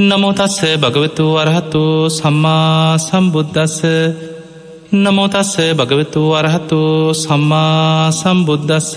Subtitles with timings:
[0.00, 3.78] නමෝතස්ස භගවතු වරහතු සම්මා සම්බුද්ධස්ස
[4.94, 6.80] නමෝතස්ස භගවතු වරහතු
[7.14, 8.94] සම්මා සම්බුද්ධස්ස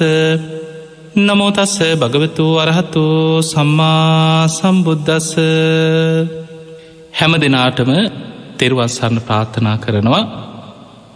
[1.18, 3.03] නමෝතස්ස භගවතු වරහතු
[3.44, 5.29] සම්මා සම්බුද්ධස්ස
[7.13, 7.92] හැම දෙනාටම
[8.58, 10.24] තෙරුවස්සන්න ප්‍රාර්ථනා කරනවා.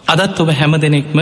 [0.06, 1.20] අදත් ඔබ හැම දෙනෙක්ම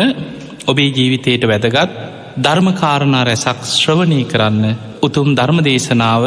[0.67, 1.91] ඔබේ ජීවිතයට වැදගත්
[2.37, 4.63] ධර්මකාරණා රැසක් ශ්‍රවණය කරන්න
[5.01, 6.23] උතුම් ධර්ම දේශනාව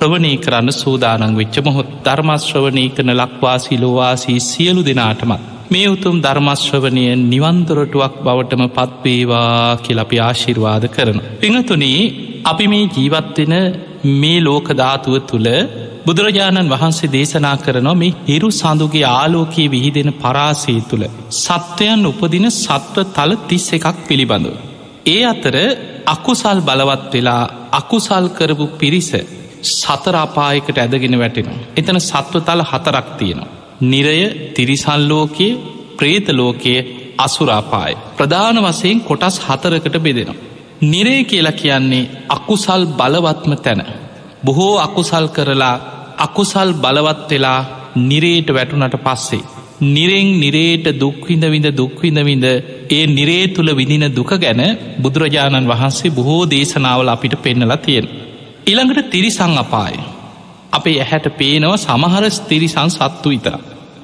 [0.00, 8.14] ප්‍රවණය කරන්න සූදානං වෙච්ච මොහොත් ධර්මශ්‍රවණය කන ලක්වාසී ලෝවාසී සියලු දෙනාටමත් මේ උතුම් ධර්මශ්‍රවනය නිවන්දොරටුවක්
[8.20, 11.18] බවටම පත්වේවා කියලපි ආශිර්වාද කරන.
[11.38, 12.00] පිඟතුනේ
[12.44, 13.54] අපි මේ ජීවත්වෙන
[14.14, 15.48] මේ ලෝකධාතුව තුළ
[16.06, 21.04] බුදුරජාණන් වහන්සේ දේශනා කරනවා මේ හිරු සඳුගේ ආලෝකයේ විහිදෙන පරාසය තුළ
[21.36, 24.54] සත්වයන් උපදින සත්ව තල තිස් එකක් පිළිබඳව.
[25.06, 25.56] ඒ අතර
[26.06, 29.10] අකුසල් බලවත් වෙලා අකුසල් කරපු පිරිස
[29.62, 31.58] සතරාපායකට ඇදගෙන වැටෙනවා.
[31.76, 33.48] එතන සත්ව තල හතරක් තියෙනවා.
[33.82, 34.18] නිරය
[34.54, 35.58] තිරිසල්ලෝකයේ
[35.96, 36.86] ප්‍රේතලෝකයේ
[37.18, 37.94] අසුරාපාය.
[38.16, 40.42] ප්‍රධාන වසයෙන් කොටස් හතරකට බෙදෙනවා.
[40.82, 43.82] නිරේ කියලා කියන්නේ අකුසල් බලවත්ම තැන.
[44.44, 45.76] බොහෝ අකුසල් කරලා
[46.18, 47.60] අකුසල් බලවත් වෙලා
[48.00, 49.42] නිරේට වැටුනට පස්සේ.
[49.86, 52.46] නිරෙන් නිරේට දුක්විඳවිඳ දුක්විඳවිඳ
[52.90, 54.62] ඒ නිරේ තුළ විදින දුක ගැන
[54.98, 58.06] බුදුරජාණන් වහන්සේ බොහෝ දේශනාවල අපිට පෙන්නලා තියෙන.
[58.68, 59.94] ඉළඟට තිරිසං අපාය.
[60.72, 63.54] අපේ ඇහැට පේනව සමහර තිරිසං සත්තු විතර.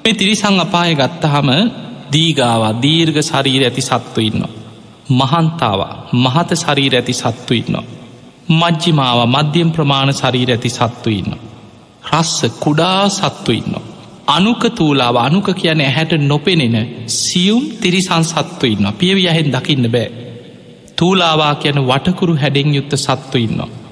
[0.04, 1.48] මේ තිරිසං අපාය ගත්තහම
[2.12, 4.52] දීගාවා දීර්ග ශරීර ඇති සත්තු ඉන්නවා.
[5.12, 7.84] මහන්තාවා මහත ශරීර ඇති සත්තු ඉන්නවා.
[8.50, 11.30] මජ්ජිමාව මධ්‍යම් ප්‍රමාණ ශරීර ඇති සත්තු ඉන්න.
[12.10, 13.74] රස්ස කුඩා සත්තු ඉන්න.
[14.28, 16.76] අනුක තූලාව අනුක කියන ඇහැට නොපෙනෙන
[17.08, 20.10] සියුම් තිරිසං සත්තු ඉන්න පියවි ඇහෙන් දකින්න බෑ.
[20.96, 23.83] තූලාවා කියන වටකුරු හැඩෙන් යුත්ත සත්තු ඉන්නවා.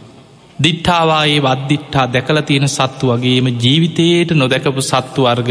[0.58, 5.50] දිට්ඨාවායේ වද්දිට්ටා දැකල තියෙන සත්තු වගේම ජීවිතයට නොදැකපු සත්තු වර්ග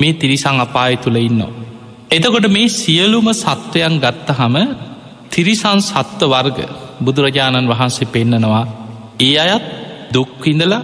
[0.00, 1.52] මේ තිරිසං අපාය තුළ ඉන්නවා.
[2.10, 4.56] එතකොට මේ සියලුම සත්වයන් ගත්තහම
[5.30, 6.58] තිරිසන් සත්ව වර්ග
[7.04, 8.64] බුදුරජාණන් වහන්සේ පෙන්නනවා
[9.20, 9.64] ඒ අයත්
[10.12, 10.74] දුක්විඳල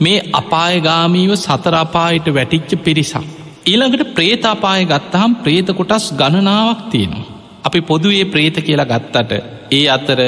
[0.00, 3.26] මේ අපායගාමීව සතරාපායට වැටිච්ච පිරිසක්.
[3.66, 7.28] ඊළඟට ප්‍රේතාපාය ගත්තහම් ප්‍රේත කොටස් ගණනාවක් තියෙනවා.
[7.64, 9.32] අපි පොදුවේ ප්‍රේත කියලා ගත්තට
[9.70, 10.20] ඒ අතර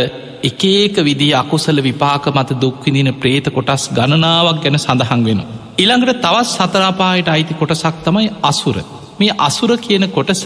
[0.42, 5.40] එකඒක විදි අකුසල විපාක මත දුක්විදින ප්‍රේත කොටස් ගණනාවක් ගැන සඳහන් වෙන.
[5.78, 8.76] ඉළඟට තවත් සතරාපායට අයිති කොටසක් තමයි අසුර.
[9.18, 10.44] මේ අසුර කියන කොටස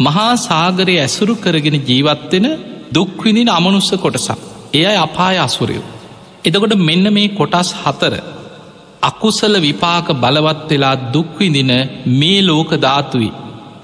[0.00, 2.46] මහා සාගරය ඇසුරු කරගෙන ජීවත්වෙන
[2.92, 4.40] දුක්විදින අමනුස්ස කොටසක්.
[4.74, 5.86] එයයි අපාය අසුරයෝ.
[6.44, 8.14] එතකොට මෙන්න මේ කොටස් හතර.
[9.02, 11.72] අකුසල විපාක බලවත් වෙලා දුක්විදින
[12.14, 13.30] මේ ලෝක ධාතුයි.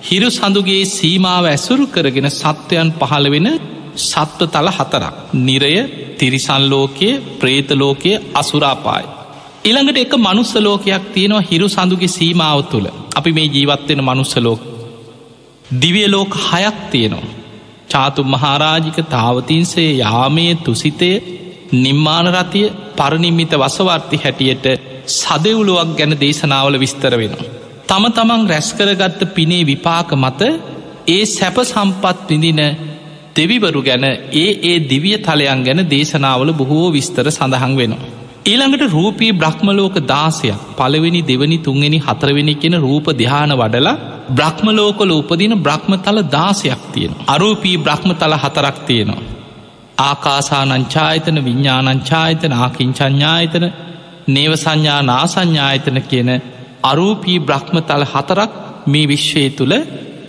[0.02, 3.48] හිරු සඳුගේ සීමාව ඇසුරු කරගෙන සත්වයන් පහළ වෙන
[3.96, 5.14] සත්ව තල හතරක්.
[5.40, 5.74] නිරය
[6.18, 9.06] තිරිසන්ලෝකයේ ප්‍රේතලෝකයේ අසුරාපායි.
[9.64, 14.60] ඉළඟට එක මනුස්සලෝකයක් තියෙනවා හිරු සඳුගේ සීමාව තුළ අපි මේ ජීවත්වෙන මනුස්සලෝක.
[15.74, 17.32] දිවියලෝක හයක් තියෙනවා.
[17.88, 21.10] චාතු මහාරාජික තාවතින්සේ යාමය තුසිතය
[21.74, 24.66] නිම්මාන රතිය පරණිම්මිත වසවර්ති හැටියට
[25.10, 27.50] සදවුලුවක් ගැන දේශනාවල විස්තර වෙනවා.
[27.88, 30.40] තම තමන් රැස්කරගත්ත පිනේ විපාක මත
[31.08, 32.60] ඒ සැප සම්පත් විඳින
[33.36, 34.04] දෙවිවරු ගැන
[34.36, 38.10] ඒ ඒ දිවිය තලයන් ගැන දේශනාවල බොහෝ විස්තර සඳහන් වෙනවා.
[38.44, 44.00] ඊළඟට රූපී බ්‍රහ්මලෝක දාසයක් පළවෙනි දෙවනි තුන්වෙනි හතරවෙනි කියෙන රූප දිහාන වඩලා
[44.30, 47.12] බ්‍රහ්මලෝකල උපදින බ්‍රහ්මතල දාසයක් තියෙන.
[47.26, 49.22] අරූපී බ්‍රහ්මතල හතරක් තියෙනවා.
[50.00, 53.64] ආකාසානංචායතන විඤ්ඥානංචායතන ආකින්චඥායතන
[54.28, 56.30] නේව සංඥා නාසංඥායතන කියන
[56.82, 58.50] අරූපී බ්‍රහ්මතල හතරක්
[58.86, 59.74] මේ විශ්වය තුළ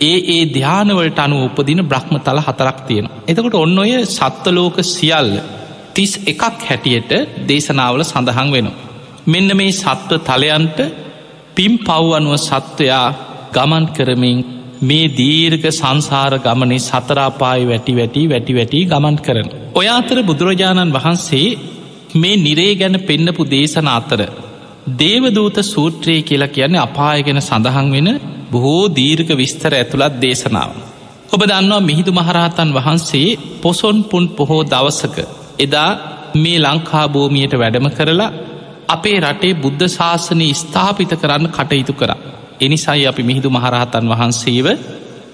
[0.04, 3.08] ඒ ඒ ධ්‍යානවලට අනු උපදින බ්‍රහ්මතල හතරක් තියෙන.
[3.28, 5.32] එතකොට ඔන්න ඔය සත්වලෝක සියල්ල
[5.94, 7.12] තිස් එකක් හැටියට
[7.48, 8.80] දේශනාවල සඳහන් වෙනවා.
[9.26, 10.80] මෙන්න මේ සත්ව තලයන්ට
[11.56, 13.06] පිම් පව් අනුව සත්වයා
[13.54, 14.40] ගමන් කරමින්
[14.82, 19.48] මේ දීර්ඝ සංසාර ගමනේ සතරාපායි වැටි වැටි වැටි වැටි ගමන් කරන.
[19.74, 21.48] ඔය අතර බුදුරජාණන් වහන්සේ
[22.16, 24.22] මේ නිරේ ගැන පෙන්නපු දේශන අතර.
[25.00, 28.10] දේවදූත සූත්‍රයේ කියලා කියන්නේ අපායගෙන සඳහන් වෙන
[28.54, 30.72] බොහෝ දීර්ඝ විස්තර ඇතුළත් දේශනාව.
[31.30, 33.30] ඔබ දන්නවා මිහිදු මහරහතන් වහන්සේ
[33.62, 35.18] පොසොන් පුන් පොහෝ දවසක
[35.60, 35.92] එදා
[36.36, 38.32] මේ ලංකාභූමියයට වැඩම කරලා
[38.88, 42.12] අපේ රටේ බුද්ධ ශාසනය ස්ථාපිත කරන්න කටයුතු කර.
[42.60, 44.68] එනිසයි අපි මිහිදු මහරහතන් වහන්සේව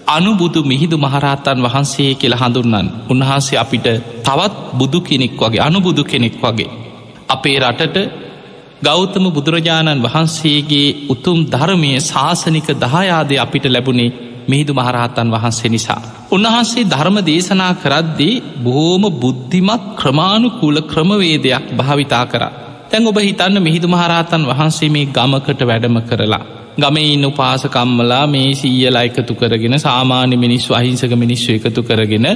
[0.09, 3.87] අනුබුදු මිහිදු මහරහතන් වහන්සේ කියල හඳුන්නන් උන්වහන්සේ අපිට
[4.23, 6.69] තවත් බුදු කෙනෙක් වගේ අනුබුදු කෙනෙක් වගේ.
[7.29, 7.97] අපේ රටට
[8.81, 14.13] ගෞතම බුදුරජාණන් වහන්සේගේ උතුම් ධර්මය ශාසනික දහයාදය අපිට ලැබුණේ
[14.47, 16.01] මිහිදු මහරහතන් වහන්සේ නිසා.
[16.31, 22.43] උන්වහන්සේ ධර්ම දේශනා කරද්දී බොහෝම බුද්ධිමත් ක්‍රමාණුකූල ක්‍රමවේදයක් භාවිතා කර.
[22.89, 26.43] තැන් ඔබ හිතන්න මිහිදු මහරහතන් වහන්සේ මේ ගමකට වැඩම කරලා.
[26.77, 32.27] ගම ඉන්න උපාසකම්මලා මේ සීයලා එකතු කරගෙන සාමාන්‍ය මිනිස්සු අහිංසක මිනිස්සු එකතු කරගෙන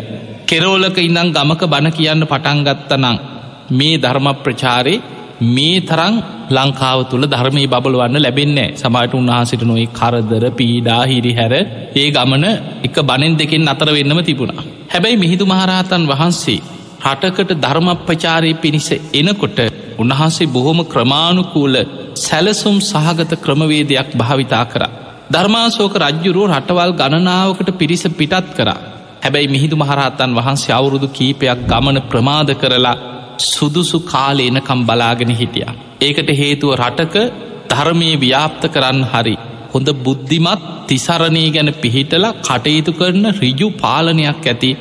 [0.45, 3.17] කෙරෝලක ඉඳං ගමක බණ කියන්න පටන්ගත්තනං
[3.71, 4.95] මේ ධර්ම ප්‍රචාරය
[5.47, 6.15] මේ තරං
[6.51, 11.53] ලංකාව තුළ ධර්මය බබලවන්න ලැබෙන්නේ සමට උන්වහසිට නොයි කරදර පීඩා හිරි හැර
[11.95, 12.45] ඒ ගමන
[12.83, 14.63] එක බනෙන් දෙකෙන් අතර වෙන්නම තිබුණා.
[14.89, 16.59] හැබැයි මිහිදු මහරහතන් වහන්සේ
[17.05, 19.59] රටකට ධර්මප්‍රචාරය පිණිස එනකොට
[19.97, 21.75] උන්වහන්සේ බොහොම ක්‍රමාණුකූල
[22.17, 24.83] සැලසුම් සහගත ක්‍රමවේදයක් භාවිතා කර.
[25.31, 28.81] ධර්මාසෝක රජ්ජුරුව රටවල් ගණනාවකට පිරිස පිටත් කරා.
[29.23, 32.95] හැබැයි මිහිදු මහරහතන් වහන්සේ අවුරුදු කීපයක් ගමන ප්‍රමාද කරලා
[33.37, 35.67] සුදුසු කාලේ එනකම් බලාගෙන හිටිය.
[36.01, 37.15] ඒකට හේතුව රටක
[37.69, 39.35] ධර්මය ව්‍යාප්ත කරන්න හරි.
[39.73, 44.71] හොඳ බුද්ධිමත් තිසරණය ගැන පිහිටලා කටයුතු කරන රිජු පාලනයක් ඇති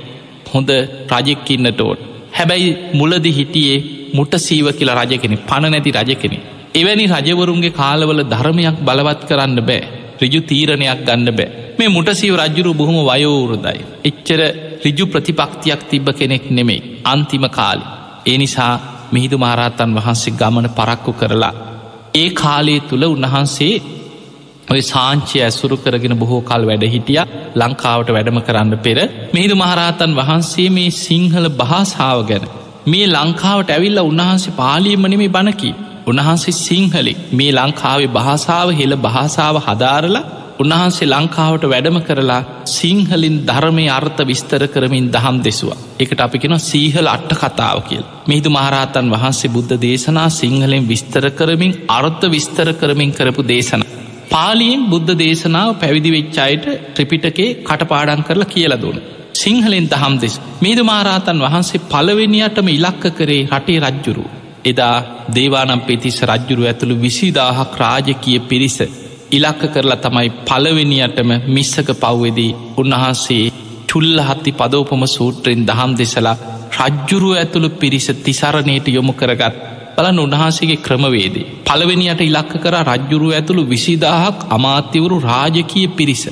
[0.52, 0.70] හොඳ
[1.12, 2.00] රජෙක්කින්නට ඕට.
[2.32, 3.78] හැබැයි මුලදි හිටියේ
[4.14, 6.38] මුට සීව කියලා රජකෙනෙ පණ නැති රජකෙනෙ.
[6.74, 9.82] එවැනි රජවරුන්ගේ කාලවල ධර්මයක් බලවත් කරන්න බෑ.
[10.20, 11.50] රිජු තීරණයක් ගන්න බෑ.
[11.78, 13.80] මේ මුටසීව රජ්ජුරු බොහොම වයෝවරුදයි.
[14.04, 14.40] එච්චර
[14.84, 17.84] රිජු ප්‍රතිපක්තියක් තිබ්බ කෙනෙක් නෙමෙයි අන්තිම කාලි.
[18.26, 18.72] ඒ නිසා
[19.12, 21.54] මිහිදු මහරහතන් වහන්සේ ගමන පරක්කු කරලා.
[22.14, 23.74] ඒ කාලයේ තුළ උන්වහන්සේ
[24.68, 27.22] ඔය සාංචය ඇසුරු කරගෙන බොහෝ කල් වැඩ හිටිය
[27.56, 28.98] ලංකාවට වැඩම කරන්න පෙර
[29.34, 32.44] මිහිදු මහරහතන් වහන්සේ මේ සිංහල භාසාාව ගැන
[32.86, 35.72] මේ ලංකාවට ඇවිල්ල උන්වහන්සේ පාලීමනමේ බණකි
[36.06, 40.24] උන්වහන්සේ සිංහලෙක් මේ ලංකාවේ භාසාාව හෙළ භාසාාව හදාරලා
[40.58, 45.78] උන්වහන්සේ ලංකාවට වැඩම කරලා සිංහලින් ධර්මය අර්ථ විස්තර කරමින් දහම් දෙසවා.
[45.98, 48.04] එකට අපි කෙන සීහල අට්ට කතාව කියල්.
[48.28, 53.82] මිහිදු මහරහතන් වහන්සේ බුද්ධ දේශනා සිංහලෙන් විස්තර කරමින් අර්ථ විස්තර කරමින් කරපු දේශන.
[54.30, 59.02] පාලියෙන් බුද්ධ දේශනාව පැවිදි වෙච්චායට ත්‍රිපිටකේ කටපාඩන් කරලා කියල දුන්න.
[59.34, 64.24] සිංහලෙන් දහම් දෙෙස් මීදු මහරහතන් වහන්සේ පළවෙනියටම ඉලක්ක කරේ රටේ රජ්ජුරු.
[64.64, 64.96] එදා
[65.34, 68.78] දේවානම් පෙතිස් රජ්ජුරු ඇතුළු විසිදාහක් රාජකිය පිරිස
[69.32, 73.44] ඉලක්ක කරලා තමයි පළවෙනියටම මිස්සක පව්වෙදී උන්වහන්සේ
[73.88, 76.36] චුල්ල හත්ති පදෝපම සූත්‍රයෙන් දහම් දෙසලා
[76.78, 79.56] රජ්ජුරුව ඇතුළු පිරිස තිසරණයට යොමු කරගත්
[79.96, 81.48] බලන්න උන්වහන්සේගේ ක්‍රමවේදේ.
[81.62, 86.24] පළවෙනියට ඉලක්ක කර රජ්ජුරුව ඇතුළු විසිදාහක් අමාත්‍යවරු රාජකය පිරිස.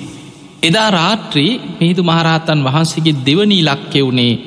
[0.62, 4.40] එදා රාත්‍රී මිහිදු මහරහතන් වහන්සේගේ දෙවනි ඉලක්කෙ වුණේ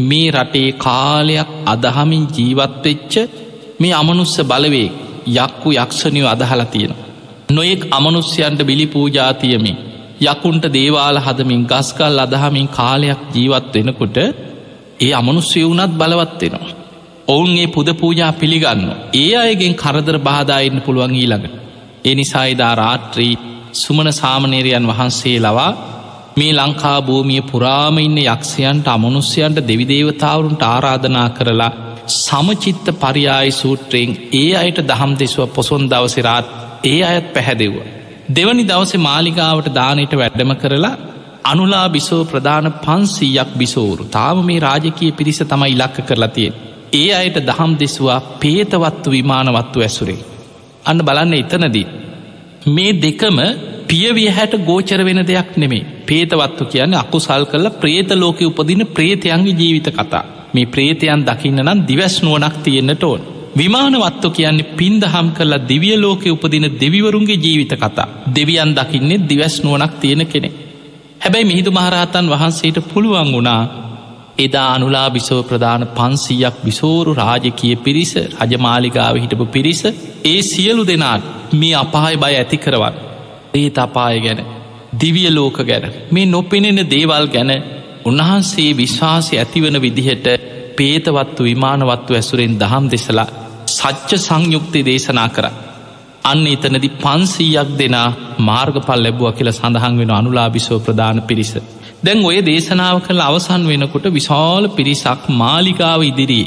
[0.00, 3.14] මේ රටේ කාලයක් අදහමින් ජීවත්වෙච්ච
[3.80, 4.88] මේ අමනුස්ස බලවේ
[5.36, 6.94] යක්කු යක්ෂණයව අදහලා තියෙන.
[7.48, 9.76] නොයෙක් අමනුස්්‍යයන්ට බිලි පූජාතියමින්
[10.22, 14.16] යකුන්ට දේවාල හදමින් ගස්කල් අදහමින් කාලයක් ජීවත් වෙනකොට
[15.00, 16.74] ඒ අමනුස්්‍ය වුනත් බලවත්වෙනවා.
[17.28, 18.84] ඔවුන්ගේ පුද පූජා පිළිගන්න.
[19.14, 21.46] ඒ අයගෙන් කරදර බාධායන්න පුළුවන් ඊළඟ.
[22.04, 23.34] ඒ නිසායිදා රාත්‍රී
[23.74, 25.72] සුමන සාමනේරයන් වහන්සේ ලවා
[26.36, 31.76] මේ ලංකා භූමිය පුරාම ඉන්න යක්ෂයන්ට අමනුස්්‍යයන්ට දෙවිදේවතාවරුන්ට ආරාධනා කරලා
[32.16, 37.76] සමචිත්ත පරියායි සූත්‍රයෙන් ඒ අයට දහම් දෙසුව පොසොන් දවසිරාත් ඒ අයත් පැහැදෙව්ව.
[38.28, 40.96] දෙවනි දවස මාලිකාවට දානයට වැඩම කරලා
[41.44, 46.54] අනුලා බිසෝ ප්‍රධාන පන්සීයක් බිසෝරු තාම මේ රාජකය පිරිස තමයි ඉලක්ක කරලා තියෙන්.
[46.94, 50.20] ඒ අයට දහම් දෙසවා පේතවත්තු විමානවත්තු ඇසුරේ.
[50.84, 51.86] අන්න බලන්න එතනදී.
[52.66, 53.38] මේ දෙකම
[53.88, 59.88] පියවිය හැට ගෝචර වෙන දෙයක් නෙමේ පේතවත්තු කියන්න අකුසල් කල්ල ප්‍රේත ලෝක උපදින ප්‍රේතයන්ගේ ජීවිත
[59.90, 63.22] කතා මේ ප්‍රේතයන් දකින්න නම් දිවැස් නුවනක් තියෙන්න්නට ඕන්.
[63.56, 70.26] විමානවත්තු කියන්නේ පින්දහම් කරලා දිවිය ලෝක උපදින දෙවිවරුන්ගේ ජීවිත කතා දෙවියන් දකින්නේ දිවැස් නුවනක් තියෙන
[70.26, 70.50] කෙනෙ.
[71.20, 73.62] හැබැයි මිහිදු මහරහතන් වහන්සේට පුළුවන් වුණා
[74.38, 79.80] එදා අනුලා බිසෝ ප්‍රධාන පන්සීයක් විසෝරු රාජකය පිරිස රජමාලිකාව හිටපු පිරිස
[80.24, 82.94] ඒ සියලු දෙනාට මේ අපාය බය ඇති කරවන්
[83.54, 84.40] ඒත් අපාය ගැන
[84.94, 87.52] දිවිය ලෝක ගැන මේ නොපෙනෙන දේවල් ගැන
[88.04, 90.26] උන්වහන්සේ විශ්වාසය ඇතිවන විදිහට
[90.78, 93.28] පේතවත්තු විමානවත්තු ඇසුරෙන් දහම් දෙසලා
[93.68, 95.46] සච්ච සංයුක්තය දේශනා කර.
[96.24, 98.08] අන්න එතනදි පන්සීයක් දෙනා
[98.40, 101.52] මාර්ගපල් ලැබුව කියල සඳහන් වෙන අනුලාබිසෝ ප්‍රධාන පිරිස.
[102.02, 106.46] දැන් ඔය දේශනාව කළ අවසන් වෙනකොට විශාල පිරිසක් මාලිකාව ඉදිරී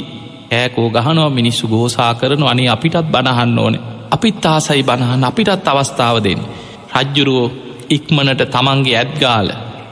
[0.52, 3.74] ඇකෝ ගහනව මිනිස්සු ගෝසා කරන අනේ අපිටත් බණහන්න ඕන.
[4.10, 5.24] අපිත් ආසයි බණහන්.
[5.24, 6.40] අපිටත් අවස්ථාව දෙෙන්
[6.94, 7.52] රජ්ජුරුවෝ
[7.90, 9.48] ඉක්මනට තමන්ගේ ඇත්ගාල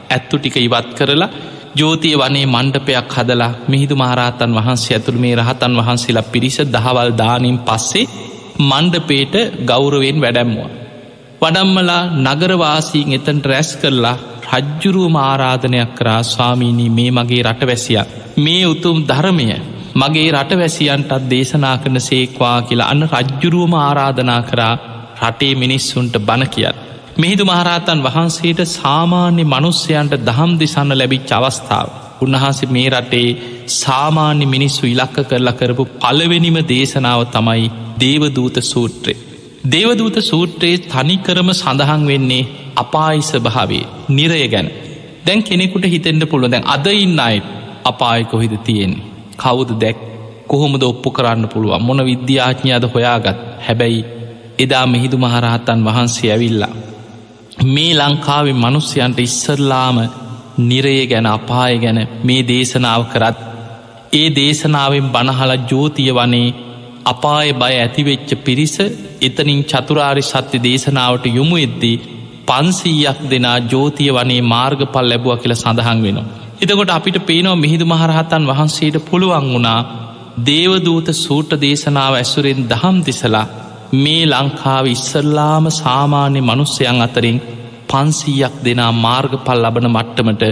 [0.09, 1.29] ඇත්තු ටික ඉවත් කරලා
[1.75, 8.09] ජෝතිය වනේ මණ්ඩපයක් හදලා මිහිදු මහරහතන් වහන්සේ ඇතුළ මේ රහතන් වහන්සේලා පිරිස දහවල් දානින් පස්සේ
[8.61, 9.35] මණ්ඩපේට
[9.65, 10.69] ගෞරවෙන් වැඩැම්මුව.
[11.41, 14.17] වඩම්මලා නගරවාසීන් එතන්ට රැස් කරලා
[14.51, 17.99] රජ්ජුරුවම ආරාධනයක් කරා ස්වාමීණී මේ මගේ රටවැසිය.
[18.37, 19.47] මේ උතුම් ධර්මය
[19.95, 24.75] මගේ රටවැසියන්ටත් දේශනා කරන සේක්වා කියලා අන්න රජ්ජුරුවම ආරාධනා කරා
[25.21, 26.90] රටේ මිනිස්සුන්ට බණ කියත්.
[27.13, 31.87] මෙහිදු මහරහතන් වහන්සේට සාමාන්‍ය මනුස්්‍යයන්ට දහම් දෙසන්න ලැබිච් අවස්ථාව.
[32.21, 33.29] උන්වහන්සේ මේ රටේ
[33.75, 37.65] සාමාන්‍ය මිනිස්සු ඉලක්ක කරලා කරපු පලවෙනිම දේශනාව තමයි
[37.99, 39.15] දේවදූත සූත්‍රය.
[39.71, 44.69] දේවදූත සූත්‍රයේ තනිකරම සඳහන් වෙන්නේ අපායිස භාවේ නිරය ගැන.
[45.25, 47.41] දැන් කෙනෙකුට හිතෙන්ට පුළුව දැන් අද ඉන්න අයි
[47.83, 49.07] අපාය කොහිද තියෙන්නේ.
[49.37, 49.97] කවුද දැක්
[50.47, 53.37] කොහොමද ඔප්පු කරන්න පුළුවන් මොන විද්‍යාඥාද හොයාගත්
[53.67, 54.01] හැබැයි
[54.59, 56.73] එදා මෙහිදු මහරහත්තන් වහන්සේ ඇවිල්ලා.
[57.57, 59.97] මේ ලංකාවේ මනුස්්‍යයන්ට ඉස්සරලාම
[60.59, 63.37] නිරය ගැන අපාය ගැන මේ දේශනාව කරත්
[64.13, 66.53] ඒ දේශනාවෙන් බණහල ජෝතිය වනේ
[67.05, 68.75] අපාය බය ඇතිවෙච්ච පිරිස
[69.21, 72.01] එතනින් චතුරාරි සත්‍ය දේශනාවට යොමු එද්දී
[72.47, 76.29] පන්සීයක් දෙනා ජෝතිය වනේ මාර්ගපල් ලැබුව කියල සඳහන් වෙනවා.
[76.61, 79.79] එතකොට අපිට පේනව මිහිදු මහරහතන් වහන්සේට පුළුවන් වුණා
[80.41, 83.47] දේවදූත සූට දේශනාව ඇසුරෙන් දහම් දිසලා
[83.93, 87.37] මේ ලංකාව ඉස්සල්ලාම සාමාන්‍ය මනුස්සයන් අතරින්
[87.89, 90.43] පන්සීයක් දෙනා මාර්ගපල් ලබන මට්ටමට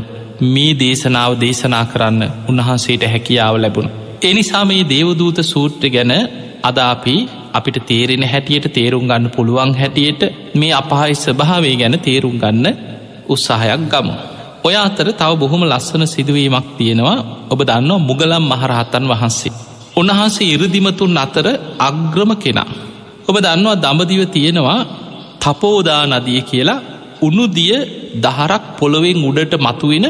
[0.45, 3.89] මේ දේශනාව දේශනා කරන්න උන්වහන්සේට හැකියාව ලැබුණ.
[4.23, 6.13] එනිසා මේ දේවදූත සූට්‍ර ගැන
[6.63, 7.15] අදාපි
[7.53, 10.21] අපිට තේරෙන හැටියට තේරුම් ගන්න පුළුවන් හැටියට
[10.55, 12.67] මේ අපහහි ස්භාවේ ගැන තේරුම් ගන්න
[13.29, 14.13] උත්සාහයක් ගමු.
[14.63, 17.17] ඔය අතර තව බොහොම ලස්සන සිදුවීමක් තියෙනවා
[17.49, 19.55] ඔබ දන්නවා මුගලම් මහරහතන් වහන්සේ.
[19.95, 21.47] උන්වහන්සේ ඉරදිමතුන් අතර
[21.79, 22.88] අග්‍රම කෙනා.
[23.29, 24.79] ඔබ දන්නවා දඹදිව තියෙනවා
[25.41, 26.79] තපෝදා නදිය කියලා
[27.21, 27.75] උනුදිය
[28.25, 30.07] දහරක් පොළොවෙන් උඩට මතුවෙන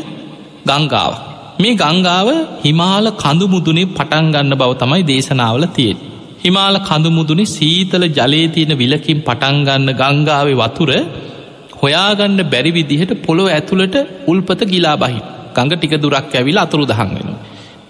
[0.69, 1.13] ගංගාව.
[1.59, 2.29] මේ ගංගාව
[2.63, 5.97] හිමාල කඳුමුදුනේ පටන්ගන්න බව තමයි දේශනාවල තියෙන්.
[6.43, 10.91] හිමාල කඳුමුදුනේ සීතල ජලේතියන විලකින් පටන්ගන්න ගංගාවේ වතුර
[11.81, 13.95] හොයාගන්න බැරි විදිහට පොළොව ඇතුළට
[14.27, 15.19] උල්පත ගිලා බහි
[15.55, 17.29] ගඟ ටික දුරක් ඇවිල අතුරු දහන් වෙන.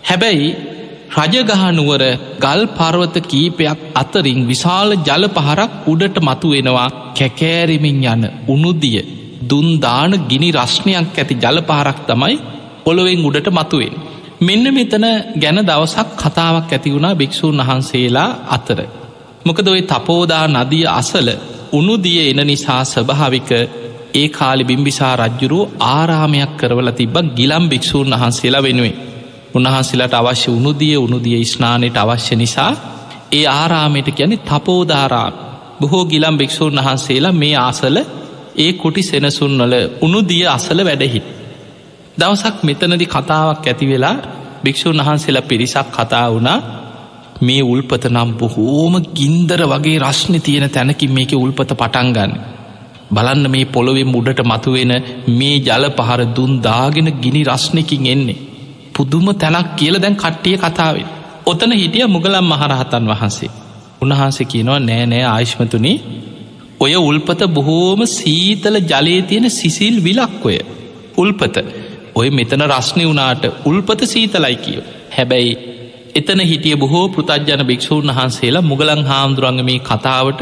[0.03, 0.49] හැබැයි
[1.15, 2.03] රජගහනුවර
[2.39, 8.99] ගල් පර්වත කීපයක් අතරින් විශාල ජල පහරක් උඩට මතු වෙනවා කැකෑරිමින් යන උනුදිය
[9.43, 12.37] දුන්දාන ගිනි රශ්නයක් ඇති ජලපාරක් තමයි
[12.85, 13.93] පොළොවෙන් උඩට මතුවෙන්.
[14.41, 18.79] මෙන්න මෙතන ගැන දවසක් කතාවක් ඇති වුණා භික්‍ෂූන් වහන්සේලා අතර.
[19.45, 21.27] මොකද ඔයි තපෝදා නදිය අසල
[21.71, 23.49] උනුදිය එන නිසා ස්වභාවික
[24.13, 29.08] ඒ කාලි බිම්බිසා රජ්ජුරුව ආරාමයක් කරවල තිබ්බ ගිලම් භික්‍ෂූන් වහන්සේලා වෙනුවේ.
[29.53, 32.71] උන්වහන්සේලාට අවශ්‍ය උනුදිය උනුදිය ස්නානයට අවශ්‍ය නිසා
[33.31, 35.33] ඒ ආරාමයට ගැන තපෝදාරාම
[35.79, 37.97] බොහෝ ගිලම් භික්‍ෂූන් වහන්සේලා මේ ආසල
[38.57, 41.27] ඒ කුටි සෙනසුන්වල උනුදිය අසල වැඩහිට.
[42.17, 44.17] දවසක් මෙතනදි කතාවක් ඇති වෙලා
[44.63, 46.59] භික්‍ෂූන් වහන්සේලා පිරිසක් කතා වුණා
[47.41, 52.33] මේ උල්පත නම් බොහෝම ගින්දර වගේ රශ්න තියෙන තැනකින් මේක උල්පත පටන්ගන්න.
[53.11, 54.93] බලන්න මේ පොළොවෙන් උඩට මතුවෙන
[55.29, 58.39] මේ ජල පහර දුන් දාගෙන ගිනි රශ්නකින් එන්නේ.
[58.99, 61.07] පුදුම තැනක් කියල දැන් කට්ටිය කතාවෙන්.
[61.45, 63.51] ඔතන හිටිය මුගලම් මහරහතන් වහන්සේ.
[64.01, 65.93] උන්වහන්සේ කියනවා නෑ නෑ ආශ්මතුනි
[66.79, 70.57] ඔය උල්පත බොහෝම සීතල ජලයේ තියෙන සිසිල් විලක්කොය.
[71.17, 71.55] උල්පත
[72.15, 74.85] ඔය මෙතන රශ්නය වුනාට උල්පත සීතලයි කියෝ.
[75.15, 75.57] හැබැයි
[76.15, 80.41] එතන හිටිය බොහෝ පෘතජ්ජන භික්‍ෂූන් වහන්සේලා මුගලං හාමුදුරන්ග මේ කතාවට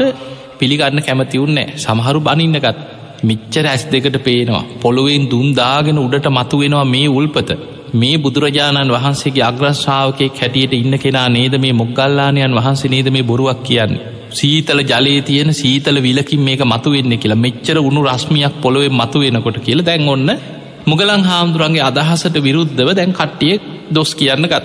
[0.58, 2.78] පිළිගන්න කැමතිවුන්නෑ සමහරු බනින්නගත්
[3.22, 7.50] මිච්චර ඇස් දෙකට පේනවා පොළොවෙන් දුන්දාගෙන උඩට මතුවෙනවා මේ උල්පත
[7.94, 14.18] මේ බුදුරජාණන් වහන්සේගේ අග්‍රශ්ාවකය හැටියට ඉන්න කෙනා නේද මේ මොගල්ලානයන් වහන්සේ නේද මේ බොරුවක් කියන්නේ.
[14.30, 19.80] සීතල ජලයේ තියෙන සීතල විලකින් මේක මතුවෙන්න කියලා මෙච්චර උුණු රශ්මියක් පොළොවෙන් මතු වෙනකොට කියල
[19.82, 20.30] දැන් ඔන්න
[20.86, 24.64] මුගලං හාමුදුරන්ගේ අදහසට විරුද්ධව දැන් කට්ටිය දොස් කියන්නගත්.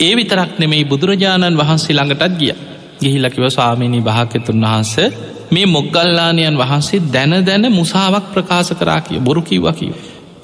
[0.00, 2.54] ඒ විතරක් නෙමෙයි බුදුරජාණන් වහන්සේ ළඟටත් ගිය.
[3.00, 4.94] ගිහිලකිව ස්වාමිණී භාකතුන් වහන්ස
[5.50, 9.94] මේ මොගල්ලානයන් වහන්සේ දැන දැන මුසාාවක් ප්‍රකාශ කරා කිය බොරු කිව්ව කිව.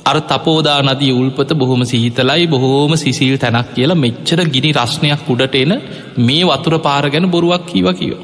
[0.04, 5.73] අර තපෝදා නදී උල්පත බොහොම සිහිතලයි බොහෝම සිසිල් තැනක් කියලා මෙච්චර ගිනි රශ්නයක් උඩට එන
[6.19, 8.21] මේ වතුර පාර ගැන බොරුවක් කීව කියෝ.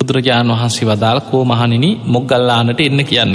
[0.00, 3.34] බුදුරජාණන් වහන්සේ වදාළ කෝ මහනිනි මොග්ගල්ලානට එන්න කියන්න.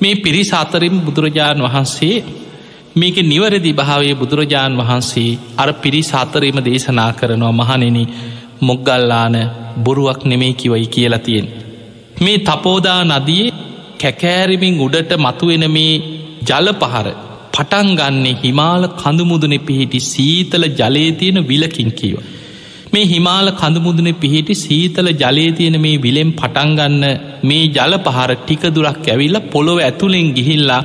[0.00, 2.16] මේ පිරිස අතරින් බුදුරජාණන් වහන්සේ
[2.96, 7.98] මේක නිවරදි භාවේ බුදුරජාණන් වහන්සේ අර පිරිස අතරීම දේශනා කරනවා මහනෙන
[8.60, 9.36] මොග්ගල්ලාන
[9.84, 11.46] බොරුවක් නෙමේ කිවයි කියලා තියෙන්.
[12.20, 13.54] මේ තපෝදා නදියේ
[14.00, 15.92] කැකෑරිමින් උඩට මතුවෙන මේ
[16.46, 17.08] ජල පහර
[17.54, 22.16] පටන්ගන්නේ හිමාල කඳුමුදුනෙ පිහිටි සීතල ජලේතියන විලකින් කියව.
[22.92, 27.04] මේ හිමාල කඳුමුදුනෙ පිහිටි සීතල ජලේතියන මේ විලෙම් පටන්ගන්න
[27.42, 30.82] මේ ජල පහර ටික දුරක් ඇවිල්ල පොළොව ඇතුළෙන් ගිහිල්ලා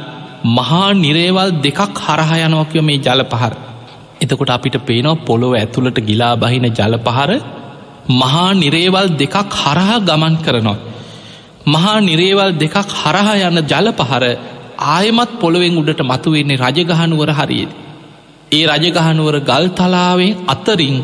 [0.50, 3.54] මහා නිරේවල් දෙකක් හරහයනෝකව මේ ජල පහර.
[4.22, 7.32] එතකොට අපිට පේනවා පොළොව ඇතුළට ගිලා බහින ජල පහර
[8.12, 10.80] මහා නිරේවල් දෙකක් හරහා ගමන් කරනවා.
[11.68, 14.24] මහා නිරේවල් දෙකක් හරහා යන්න ජල පහර
[14.88, 17.72] ආයමත් පොළොවෙන් උඩට මතුවෙන්නේ රජගහනුවර හරියද.
[18.52, 20.98] ඒ රජගහනුවර ගල් තලාවේ අතරින්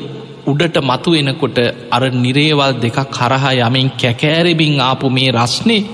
[0.48, 1.58] උඩට මතුවෙනකොට
[1.92, 5.88] අර නිරේවල් දෙකක් කරහා යමින් කැකෑරෙබින් ආපු මේ රස්නේ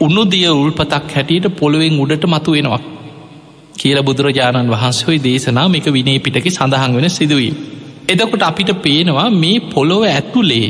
[0.00, 2.80] උනුදිය උල්පතක් හැටියට පොළුවෙන් උඩට මතුවෙනවා.
[3.74, 7.52] කියල බුදුරජාණන් වහන්සේයි දේශනා මේක විනේ පිටක සඳහන් වෙන සිදුවී.
[8.08, 10.66] එදකොට අපිට පේනවා මේ පොළොව ඇතුලේ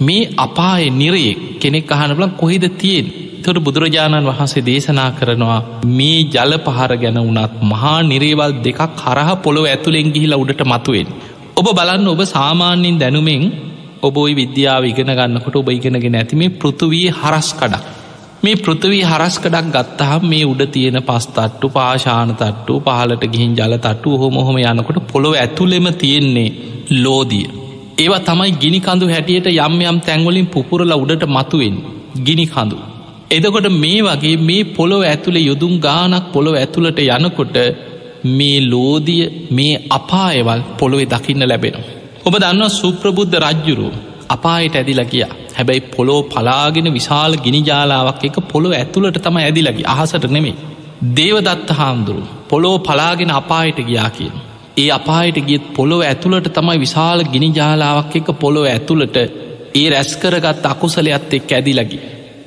[0.00, 3.06] මේ අපාය නිරේ කෙනෙක් අහනබල කොහිද තියෙන්
[3.46, 9.66] තොට බුදුරජාණන් වහන්සේ දේශනා කරනවා මේ ජල පහර ගැන වනත් මහා නිරේවල් දෙකක් හරහ පොළොව
[9.66, 11.08] ඇතුළෙන් ගිහිලා උඩට මතුවෙන්.
[11.56, 13.42] ඔබ බලන්න ඔබ සාමාන්‍යින් දැනුමෙන්
[14.02, 17.98] ඔබයි විද්‍යාව ඉගෙන ගන්නකොට ඔබ ඉගෙනගෙන ඇති මේ පෘතුවී හරස් කඩක්.
[18.42, 24.56] මේ පෘථවී හරස්කඩක් ගත්තහම් මේ උඩ තියෙන පස්තට්ටු පාශාන තට්ටු පහලට ගිහින් ජල තට්ටු හොමොහොම
[24.62, 26.48] යනකොට පොළොව ඇතුළෙම තියෙන්නේ
[27.04, 27.44] ලෝදිය.
[27.98, 31.76] ඒවා තමයි ගිනි කඳු හැටියට යම් යම් තැංවලින් පුපුරල උඩට මතුවෙන්
[32.26, 32.78] ගිනි කඳු.
[33.32, 37.56] එදකොට මේ වගේ මේ පොළොව ඇතුළේ යොදුම් ගානක් පොළොව ඇතුළට යනකොට
[38.30, 41.76] මේ ලෝදිය මේ අපායවල් පොළොවෙ දකින්න ලැබෙන.
[42.24, 43.88] ඔබ දන්න සුප්‍රබුද්ධ රජ්ජුරු
[44.28, 50.56] අපායට ඇදිලා කියා හැබැයි පොලෝ පලාගෙන විශාල ගිනිජාලාවක් එක පොළො ඇතුළට තම ඇදිලකි අහසට නෙමේ.
[51.16, 54.34] දේවදත්ත හාමුදුරු පොලෝ පලාගෙන අපායට ගියා කියන.
[54.76, 59.16] ඒ අපායට ගියත් පොළොව ඇතුළට තමයි විශාල ගිනිජාලාවක් එක පොළොව ඇතුළට
[59.74, 61.98] ඒ රැස්කරගත් අකුසලයක්ත් එක් ඇදිලකි.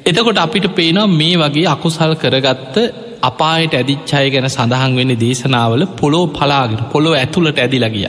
[0.05, 2.75] එතකොට අපිට පේනවා මේ වගේ අකුසල් කරගත්ත
[3.21, 8.07] අපායට ඇදිච්චාය ගැන සඳහන් වෙන දේශනාවල පොලෝ පලාගෙන පොළොව ඇතුළට ඇදිලගිය.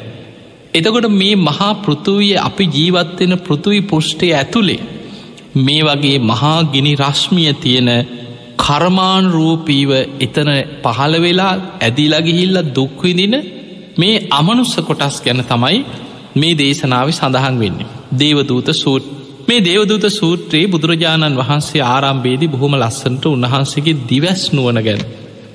[0.75, 4.81] එතකොට මේ මහා පෘතුවිය අපි ජීවත්වෙන පෘතුවි පුෂ්ටය ඇතුළේ
[5.59, 7.91] මේ වගේ මහා ගිනි රශ්මිය තියෙන
[8.59, 10.51] කර්මාන් රූපීව එතන
[10.85, 13.35] පහළ වෙලා ඇදිලගිහිල්ල දුක්විදින
[13.97, 15.79] මේ අමනුස්ස කොටස් ගැන තමයි
[16.37, 17.93] මේ දේශනාව සඳහන් වෙන්නේ.
[18.15, 19.07] දේවදූත සූට්
[19.49, 25.03] මේ දේවදූත සූත්‍රයේ බුදුරජාණන් වහන්සේ ආරම්භේදී බොහොම ලස්සන්ට උන්වහන්සේගේ දිවැස් නුවන ගැන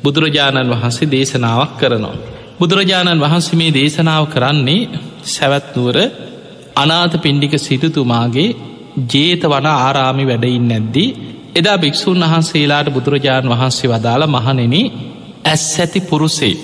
[0.04, 2.22] බුදුරජාණන් වහන්සේ දේශනාවක් කරනවා.
[2.60, 4.90] බුදුරජාණන් වහන්සේ මේ දේශනාව කරන්නේ
[5.26, 5.98] සැවැත්නුවර
[6.76, 8.56] අනාත පින්ඩික සිටතුමාගේ
[9.08, 11.10] ජේත වන ආරාමි වැඩයින් නැද්දී
[11.56, 14.76] එදා භික්‍ෂූන් වහන්සේලාට බුදුරජාණන් වහන්සේ වදාළ මහනෙන
[15.46, 16.56] ඇස් ඇති පුරුසේ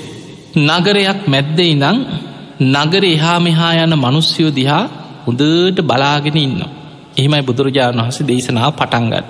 [0.68, 1.98] නගරයක් මැද්ද ඉඳං
[2.74, 4.84] නගර එහා මෙහා යන මනුස්්‍යයෝ දිහා
[5.26, 6.60] හොඳට බලාගෙන ඉන්න.
[7.18, 9.26] එහෙමයි බුදුරජාණන් වහස දේශනා පටන්ගත්.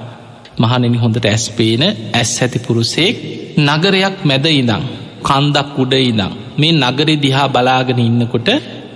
[0.57, 1.83] මහනෙනි හොඳට ඇස්පේන
[2.13, 3.15] ඇස් ඇති පුරුසෙක්
[3.59, 4.83] නගරයක් මැද ඉඳං
[5.23, 6.21] කන්දක් උඩ ඉදං
[6.57, 8.49] මේ නගරෙ දිහා බලාගෙන ඉන්නකොට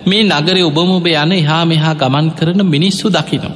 [0.06, 3.54] මේ නගරේ ඔබමොබ යන එහා මෙහා ගමන් කරන මිනිස්සු දකිනවා.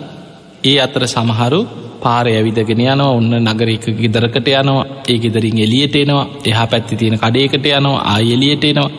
[0.64, 1.60] ඒ අතර සමහරු
[2.02, 7.68] පාර ඇවිදගෙන යනවා ඔන්න නගරක ගෙදරකට යනවා ඒ ගෙදරින් එලියට එනවා එහා පැත්ති තියෙන කඩේකට
[7.72, 8.90] යනවා ආයෙලියට එනවා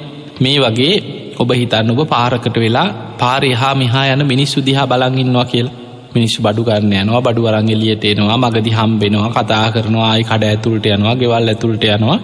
[0.41, 0.95] මේ වගේ
[1.39, 5.86] ඔබ හිතන්න ඔබ පාරකට වෙලා පාරය හා මෙහා යන මිනිස්සු දිහා බලඟන්නවා කියලා
[6.17, 10.87] මිනිස්සු බඩු ගන්න යනවා බඩු වරං එලියට එනවා මගදි හම්බෙනවා කතා කරනවා ආයි කඩ ඇතුළට
[10.89, 12.19] යනවා ගෙවල් ඇතුළට යනවා.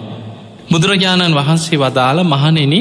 [0.69, 2.73] බුදුරජාණන් වහන්සේ වදාළ මහනෙන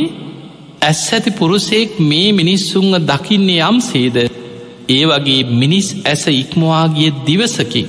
[0.83, 4.17] ඇස් ඇති පුරුසෙක් මේ මිනිස්සුන්ව දකින්නේ යම් සේද
[4.89, 7.83] ඒ වගේ මිනිස් ඇස ඉක්මවාගිය දිවසකි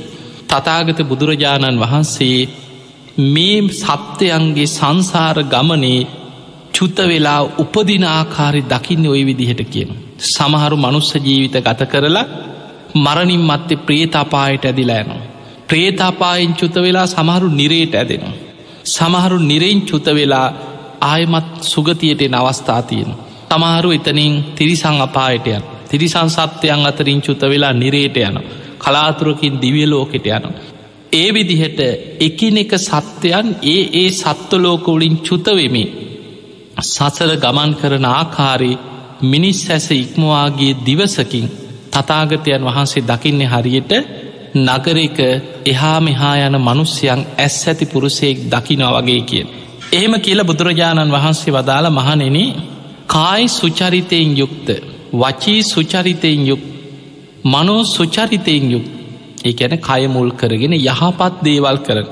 [0.50, 2.38] තතාගත බුදුරජාණන් වහන්සේ
[3.28, 6.08] මේ සත්‍යයන්ගේ සංසාර ගමනේ
[6.74, 9.90] චුත්ත වෙලා උපදින ආකාරි දකින්න ඔය විදිහට කියන.
[10.28, 12.26] සමහරු මනුස්ස ජීවිත ගත කරලා
[12.96, 15.22] මරණින් මත්තේ ප්‍රේතාපායට ඇදිලා යනවා.
[15.68, 18.34] ප්‍රේතාපායෙන් චුත වෙලා සමහරු නිරේට ඇදෙනවා.
[18.86, 20.48] සමහරු නිරෙන් චුත වෙලා
[21.02, 23.14] ආයමත් සුගතියට නවස්ථා තියෙන.
[23.50, 28.38] තමහරු එතනින් තිරිසං අපායටයන් තිරිසං සත්‍යයන් අතරින් චුත වෙලා නිරේට යන
[28.80, 30.46] කලාතුරකින් දිවියලෝකෙට යන.
[31.14, 31.80] ඒ විදිහට
[32.20, 35.86] එකිනෙක සත්‍යයන් ඒ ඒ සත්වලෝකවලින් චුතවෙමි
[36.84, 38.78] සසර ගමන් කරන ආකාරී
[39.24, 41.48] මිනිස් ඇස ඉක්මවාගේ දිවසකින්
[41.94, 43.92] තතාගතයන් වහන්සේ දකින්නේ හරියට
[44.58, 45.20] නගරක
[45.66, 49.48] එහා මෙහා යන මනුස්්‍යයන් ඇස් ඇති පුරුසයෙක් දකිනවා වගේ කියෙන්.
[49.92, 52.38] එහෙම කියලා බුදුරජාණන් වහන්සේ වදාළ මහනෙන
[53.08, 54.68] කායි සුචරිතයෙන් යුක්ත
[55.14, 56.62] වචී සුචරිතයෙන් යුක්
[57.46, 58.86] මනෝ සුචරිතයෙන් යුක්
[59.44, 62.08] ඒ ඇන කයමුල් කරගෙන යහපත් දේවල් කරන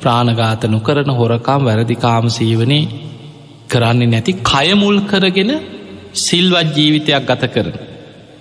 [0.00, 2.84] ප්‍රාණගාත නොකරන හොරකාම් වැරදිකාම සීවනේ
[3.68, 5.50] කරන්නේ නැති කයමුල් කරගෙන
[6.16, 7.76] සිල්වත් ජීවිතයක් ගත කරන.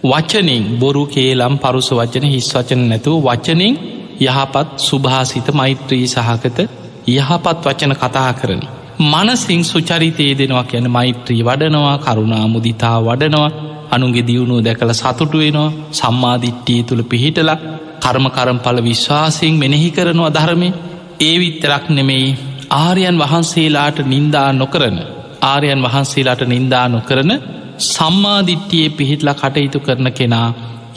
[0.04, 3.76] වචනින් බොරු කේලම් පරුස වචන හිස් වචන නැතුව වචනින්
[4.22, 6.58] යහපත් සුභාසිත මෛත්‍රී සහකත
[7.10, 8.62] යහපත් වචන කතා කරන.
[9.04, 13.50] මනසිං සුචරිතයේ දෙනවා කියන මෛත්‍රී වඩනවා කරුණා මුදිතා වඩනවා
[13.92, 17.52] අනුන්ගේ දියුණුව දැකළ සතුටු වෙනවා සම්මාධිට්ටිය තුළ පිහිටල
[18.02, 20.70] කර්ම කරම්ඵල විශ්වාසයෙන් මෙනෙහි කරනවා ධර්මය
[21.22, 22.38] ඒ විත්තරක් නෙමෙයි
[22.76, 24.98] ආරයන් වහන්සේලාට නින්දා නොකරන
[25.44, 27.32] ආරයන් වහන්සේලාට නින්දා නොකරන
[27.78, 30.48] සම්මාධිට්ටියේ පිහිටල කටයුතු කරන කෙනා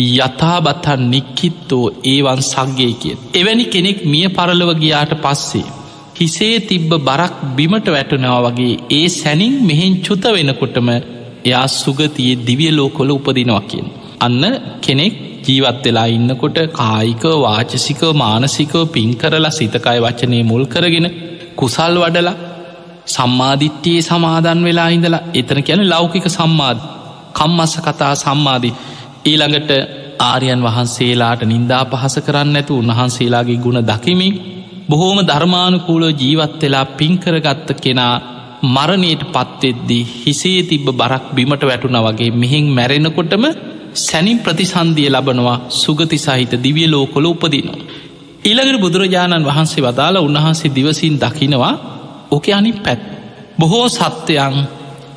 [0.01, 3.17] යථාබත්තන් නික්කිත්තෝ ඒවන් සක්ගේ කිය.
[3.35, 5.64] එවැනි කෙනෙක් මිය පරලව ගියාට පස්සේ.
[6.17, 10.88] හිසේ තිබ්බ බරක් බිමට වැටනවා වගේ ඒ සැනින් මෙහෙන් චුත වෙනකොටම
[11.45, 13.88] එයා සුගතියේ දිවිය ලෝකොල උපදිනවා කියෙන්.
[14.21, 14.43] අන්න
[14.81, 15.14] කෙනෙක්
[15.47, 21.09] ජීවත් වෙලා ඉන්නකොට කායික වාචසික මානසිකව පින් කරලා සිතකයි වචනය මුල් කරගෙන
[21.57, 22.37] කුසල් වඩලා
[23.09, 26.83] සම්මාධිට්ටියේ සමාදන් වෙලා ඉඳලා එතන කියන ලෞකික සම්මාධ
[27.35, 28.75] කම්මස්ස කතා සම්මාධී
[29.25, 29.71] ඊළඟට
[30.23, 34.35] ආරයන් වහන්සේලාට නින්දා පහස කරන්න ඇතු උන්වහන්සේලාගේ ගුණ දකිමින්
[34.88, 38.14] බොහෝම ධර්මානුකූලෝ ජීවත් වෙලා පින්කරගත්ත කෙනා
[38.66, 43.44] මරණයට පත්වෙද්දී හිසේ තිබ්බ බරක් බිමට වැටුන වගේ මෙහින් මැරෙනකොටම
[43.97, 47.79] සැනින් ප්‍රතිසන්දිය ලබනවා සුගති සහිත දිවිය ලෝකොල උපදිනවා.
[48.44, 51.75] ඊළඟට බුදුරජාණන් වහන්සේ වදාළ උන්වහන්සේ දිවසින් දකිනවා
[52.31, 53.01] ඕක අනි පැත්.
[53.59, 54.55] බොහෝ සත්‍යයන්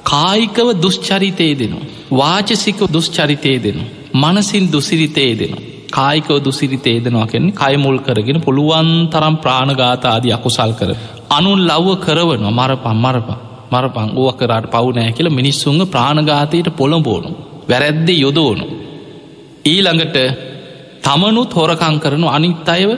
[0.03, 1.85] කායිකව දුෂ්චරිතය දෙනවා.
[2.11, 3.89] වාචසික දුෂ්චරිතය දෙනවා.
[4.13, 5.63] මනසින් දුසිරිතේ දෙනවා.
[5.91, 10.89] කායිකව දුසිරිතේ දෙනවා කෙන්නේ කයමුල් කරගෙන පුළුවන් තරම් ප්‍රාණගාතාදී අකුසල් කර.
[11.29, 13.39] අනුන් ලව්ව කරවනවා මරපම් මරපා
[13.71, 17.29] මරපං ඕුව කරට පවුනෑ කියල මිනිස්සුන්ග ප්‍රාණගාතයට පොළඹෝනු
[17.69, 18.65] වැරැද්ද යොදෝනු.
[19.65, 20.17] ඊළඟට
[21.01, 22.89] තමනුත් හොරකං කරනු අනිත් අයව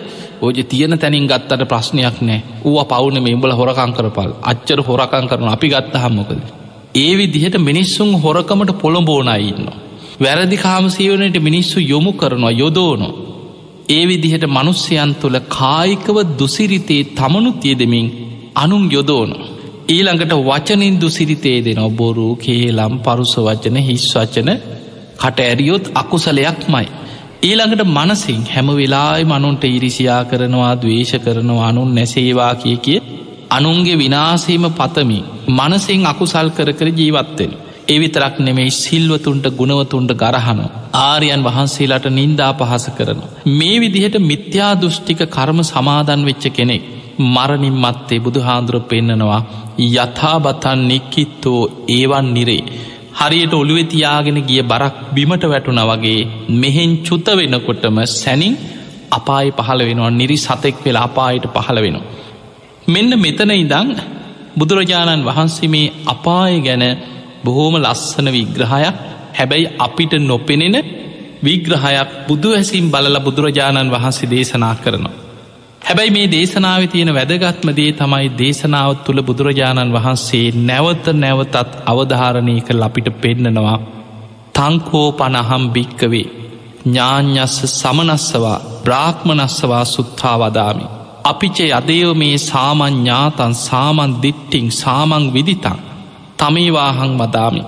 [0.43, 5.67] ඕජ තියෙන තැනින් ගත්තට ප්‍රශ්නයක් නෑ ඌ පවුන මෙම්බල හොරකං කරපල් අච්චර හොරකං කරනු අපි
[5.69, 6.41] ගත්ත හම්මකද.
[6.95, 9.77] ඒ විදිහට මිනිස්සුන් හොරකමට පොළඹෝනයින්නවා.
[10.19, 13.09] වැරදි කාමසීවනයට මිනිස්සු යොමු කරනවා යොදෝනො.
[13.89, 18.07] ඒ විදිහට මනුස්්‍යයන් තුළ කායිකව දුසිරිතේ තමනුත් යෙදමින්
[18.55, 19.37] අනුම් යොදෝනො.
[19.87, 24.49] ඊළඟට වචනින් දුසිරිතේ දෙන බොරු කේලම් පරුස වචන හිස් වචන
[25.17, 26.87] කට ඇරියොත් අකුසලයක් මයි.
[27.43, 32.99] ඊළඟට මනසින් හැම වෙලායි මනුන්ට ඉරිසියා කරනවා දවේශ කරනවා අනුන් නැසේවා කිය කිය
[33.51, 35.17] අනුන්ගේ විනාසීම පතමි
[35.49, 37.51] මනසින් අකුසල් කර කර ජීවත්තෙන.
[37.87, 40.61] එවිතරක් නෙමෙයි සිල්වතුන්ට ගුණවතුන්ට ගරහන
[41.01, 43.19] ආරයන් වහන්සේලාට නින්දා පහස කරන.
[43.49, 46.83] මේ විදිහට මිත්‍යා දෘෂ්ටික කර්ම සමාදන් වෙච්ච කෙනෙක්
[47.27, 49.41] මරණින් මත්තේ බුදු හාන්දුර පෙන්නනවා
[49.89, 52.63] යථාබතන් නික්කිත්තෝ ඒවන් නිරේ.
[53.13, 56.19] හරියට ඔළුවෙතියාගෙන ගිය බරක් බිමට වැටුන වගේ
[56.55, 58.53] මෙහෙන් චුත වෙනකොටම සැනින්
[59.11, 62.05] අපායි පහළ වෙනවා නිරි සතෙක් වෙලා අපායට පහළ වෙනවා.
[62.87, 63.89] මෙන්න මෙතන ඉදං
[64.57, 66.83] බුදුරජාණන් වහන්සේ මේ අපාය ගැන
[67.43, 68.95] බොහෝම ලස්සන විග්‍රහයක්
[69.33, 70.77] හැබැයි අපිට නොපෙනෙන
[71.43, 75.15] විග්‍රහයක් බුදු ඇසින් බලල බුදුරජාණන් වහන්සේ දේශනා කරනවා.
[75.83, 82.83] හැබැයි මේ දේශනාව තියෙන වැදගත්ම දේ තමයි දේශනාවත් තුළ බුදුරජාණන් වහන්සේ නැවත නැවතත් අවධාරණය කළ
[82.83, 83.77] අපිට පෙන්නනවා
[84.55, 86.27] තංකෝ පනහම් භික්කවේ
[86.85, 90.85] ඥාඥස්ස සමනස්සවා බ්‍රාහ්මනස්සවා සුත්තා වදාමි.
[91.23, 95.79] අපිච යදයව මේ සාමඥ්ඥාතන් සාමන් දිට්ටිං සාමං විදිතන්
[96.37, 97.63] තමේවාහං වදාමි.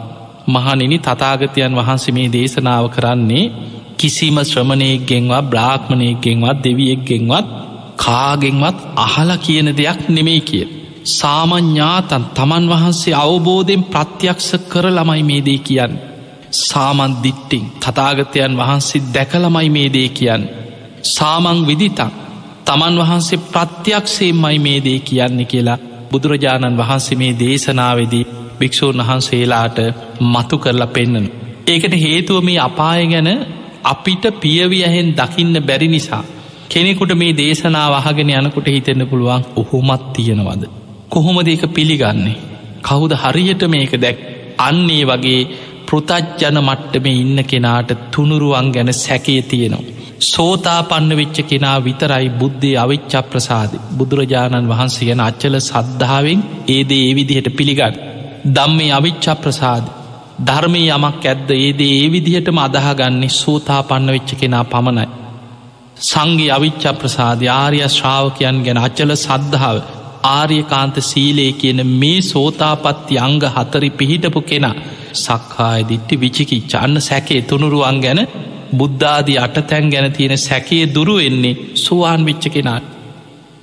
[0.48, 3.46] මහනිනි තතාගතයන් වහන්සේ මේ දේශනාව කරන්නේ
[3.98, 7.65] කිසිම ශ්‍රමණයක්ගෙන්වත් බ්‍රාහ්මණයක්ගෙන්වත් දෙවියෙක්ගෙන්වත්
[7.96, 10.66] කාගෙන්වත් අහලා කියන දෙයක් නෙමෙයි කිය.
[11.12, 15.94] සාමඥ්ඥාතන් තමන් වහන්සේ අවබෝධයෙන් ප්‍රත්‍යක්ෂ කර ළමයි මේ දේ කියන්න.
[16.52, 20.44] සාමන් දිට්ටිං තතාගතයන් වහන්සේ දැකළමයි මේ දේ කියන්න.
[21.08, 22.12] සාමං විදිතන්
[22.66, 25.82] තමන් වහන්සේ ප්‍රත්‍යක්ෂේමයි මේ දේ කියන්න කියලා
[26.12, 28.28] බුදුරජාණන් වහන්සේ මේ දේශනාවේදී
[28.60, 29.78] භික්‍ෂූන් වහන්සේලාට
[30.24, 31.28] මතු කරලා පෙන්න්නන.
[31.68, 33.30] ඒකට හේතුව මේ අපාය ගැන
[33.84, 36.24] අපිට පියවියහෙන් දකින්න බැරි නිසා.
[36.70, 40.64] කෙනෙකුට මේ දේශනා වහගෙන යනකොට හිතෙන්න පුළුවන් ඔහොමත් තියෙනවද.
[41.10, 42.36] කොහොමද ඒක පිළිගන්නේ.
[42.84, 44.18] කවුද හරියට මේක දැක්
[44.60, 45.42] අන්නේ වගේ
[45.88, 49.96] පෘතජ්ජන මට්ටම ඉන්න කෙනාට තුනුරුවන් ගැන සැකේ තියෙනවා.
[50.22, 57.14] සෝතා පන්න වෙච්ච කෙනා විතරයි බුද්ධය අවිච්චා ප්‍රසාද බුදුරජාණන් වහන්සේ ගැන අච්චල සද්ධාවෙන් ඒදේ ඒ
[57.16, 58.02] විදිහට පිළිගන්න.
[58.48, 59.86] දම්මේ අවිච්චා ප්‍රසාද
[60.42, 65.08] ධර්මය යමක් ඇද්ද ඒදේ ඒ විදිහටම අදහගන්නේ සෝතා පන්න වෙච්ච කෙනා පමණයි.
[65.98, 69.78] සංගේ අවිච්චා ප්‍රසාධ ආර්ය ශ්‍රාවකයන් ගැන අච්චල සද්ධාව
[70.30, 74.76] ආර්යකාන්ත සීලේ කියන මේ සෝතාපත්ති අංග හතරි පිහිටපු කෙනා
[75.16, 78.22] සක්කාය දිට්ටි විචිකි චන්න සැකේ තුනුරුවන් ගැන
[78.74, 82.86] බුද්ධාදී අටතැන් ගැන තියෙන සැකේ දුරුවෙන්නේ සුවාන් විච්ච කෙනාට.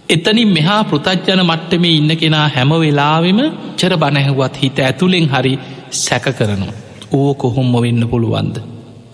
[0.09, 3.40] එතනින් මෙහා පෘතජ්ජන මට්ටමේ ඉන්න කෙනා හැම වෙලාවෙම
[3.77, 5.55] චර බණැහුවත් හිත ඇතුළෙන් හරි
[5.92, 6.79] සැක කරනවා.
[7.12, 8.57] ඕ කොහොම්ම වෙන්න පුළුවන්ද.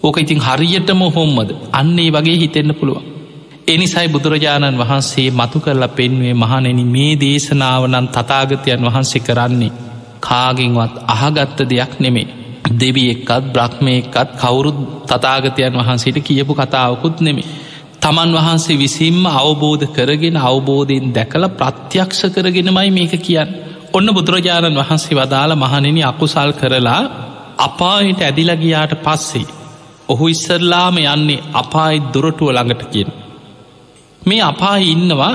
[0.03, 3.05] ඕක ඉතින් හරියටම හොම්මද අන්නේ වගේ හිතෙන්න පුළුවන්.
[3.69, 9.77] එනිසයි බුදුරජාණන් වහන්සේ මතු කරලා පෙන්වේ මහනෙන මේ දේශනාවනන් තතාගතයන් වහන්සේ කරන්නේ
[10.21, 12.29] කාගෙන්වත් අහගත්ත දෙයක් නෙමේ.
[12.73, 17.49] දෙවි එක්කත් බ්‍රහ්මය එක්කත් කවුරුත් තතාගතයන් වහන්සේට කියපු කතාවකුත් නෙමේ.
[18.01, 23.51] තමන් වහන්සේ විසින්ම අවබෝධ කරගෙන අවබෝධයෙන් දැකළ ප්‍රත්‍යක්ෂ කරගෙනමයි මේක කියන්න.
[23.93, 27.03] ඔන්න බුදුරජාණන් වහන්සේ වදාළ මහනෙන අකුසල් කරලා
[27.59, 29.58] අපාහිට ඇදිලගියාට පස්සේ.
[30.09, 33.11] ඔහු ඉස්සරලාම යන්නේ අපායි දුරටුව ළඟට කියෙන්.
[34.23, 35.35] මේ අපායි ඉන්නවා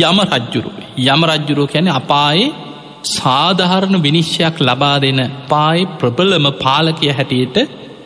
[0.00, 0.70] යම රජ්ජුරු
[1.04, 2.54] යම රජ්ජුරුව කැන අපායේ
[3.12, 7.56] සාධහරණ විනිශ්්‍යයක් ලබා දෙන පායි ප්‍රබලම පාලකය හැටියට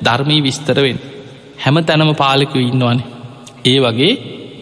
[0.02, 0.98] ධර්මී විස්තරවෙන්
[1.58, 3.06] හැම තැනම පාලකව ඉන්නවනේ
[3.64, 4.12] ඒ වගේ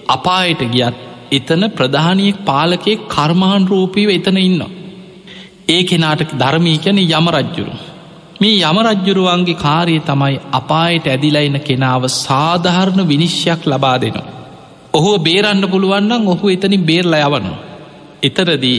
[0.09, 0.97] අපායට ගියත්
[1.33, 4.71] එතන ප්‍රධානයෙක් පාලකේ කර්මාන් රූපීව එතන ඉන්නවා.
[5.69, 7.75] ඒ කෙනාට ධර්මී කැන යම රජ්ජුරු.
[8.41, 14.33] මේ යම රජ්ජුරුවන්ගේ කාරය තමයි අපායට ඇදිලා එන කෙනාව සාධහරණ විනිශ්යක් ලබා දෙනවා.
[14.95, 17.59] ඔහු බේරන්න පුළුවන්නම් ඔහු එතනින් බේරල යවනවා.
[18.23, 18.79] එතරදී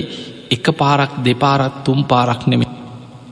[0.51, 2.75] එක පාරක් දෙපාරත් තුම් පාරක් නෙමේ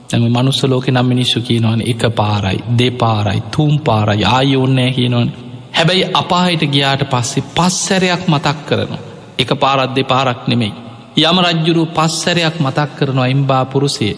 [0.10, 5.30] ඇම මනුස්ස ලෝක නම් මිනිස්සු කියනවන එක පාරයි දෙපාරයි තුම් පාරයි ආයෝන්නෑ කියනවන.
[5.74, 9.02] හැබැයි අපාහිට ගියාට පස්සේ පස්සැරයක් මතක් කරනවා.
[9.40, 10.74] එක පාරත් දෙ පාරක් නෙමෙයි.
[11.20, 14.14] යම රජ්ජුරු පස්සැරයක් මතක් කරනවා එම්බා පුරුසේ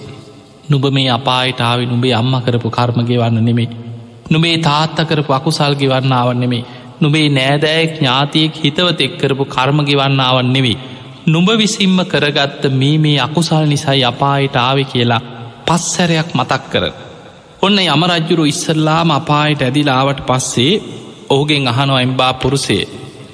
[0.69, 3.69] නුබ මේ අපායට ආවි නුබේ අම්ම කරපු කර්මගේ වන්න නෙමේ
[4.29, 6.63] නුබේ තාත්ත කරපු අකුසල්ගි වන්නාවන් නෙමේ
[7.01, 10.77] නුබේ නෑදෑයෙක් ඥාතියෙක් හිතවතෙක් කරපු කර්මගි වන්නාවන් නෙවෙයි
[11.27, 15.21] නුඹ විසින්ම කරගත්ත මේ මේ අකුසල් නිසයි අපායට ආවෙ කියලා
[15.67, 16.83] පස්සැරයක් මතක් කර.
[17.61, 20.73] ඔන්න යමරජ්ජුරු ඉස්සල්ලාම අපායට ඇදිලාවට පස්සේ
[21.29, 22.83] ඕගෙන් අහනවා එම්බා පුරුසේ.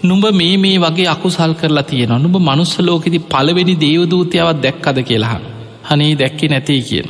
[0.04, 4.98] නුඹ මේ මේ වගේ අකුසල් කරලා තියෙන නුඹ මනුස්සලෝකෙති පළවෙනි දේවදූතියාවත් දැක්කද?
[5.04, 5.51] කියලා
[5.84, 7.08] හනේ දැක්කි නැතියි කියන.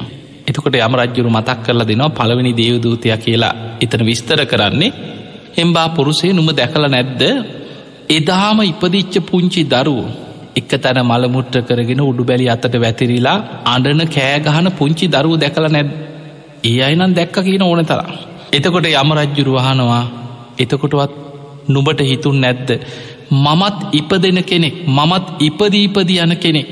[0.47, 4.91] එතකොට යම රජ්ජුරු මතක් කරලා දෙනවා පළවෙනි දේවදූතිය කියලා එතන විස්තර කරන්නේ
[5.57, 7.21] එම්බා පුරුසේ නුම දැකල නැද්ද?
[8.09, 10.09] එදාම ඉපදිච්ච පුංචි දරුවෝ
[10.55, 15.89] එක තැන මළමුට්ට කරගෙන උඩු බැලි අතට වැතිරිලා අඩන කෑගහන පුංචි දරුව දැකල නැද
[16.63, 18.01] ඒ අයිනම් දැක්ක කියන ඕන තර
[18.51, 20.03] එතකොට යම රජ්ජුරු වහනවා
[20.57, 21.13] එතකොටවත්
[21.67, 22.69] නුබට හිතුන් නැද්ද?
[23.31, 26.67] මමත් ඉපදෙන කෙනෙක් මමත් ඉපදීපදි යන කෙනෙක්.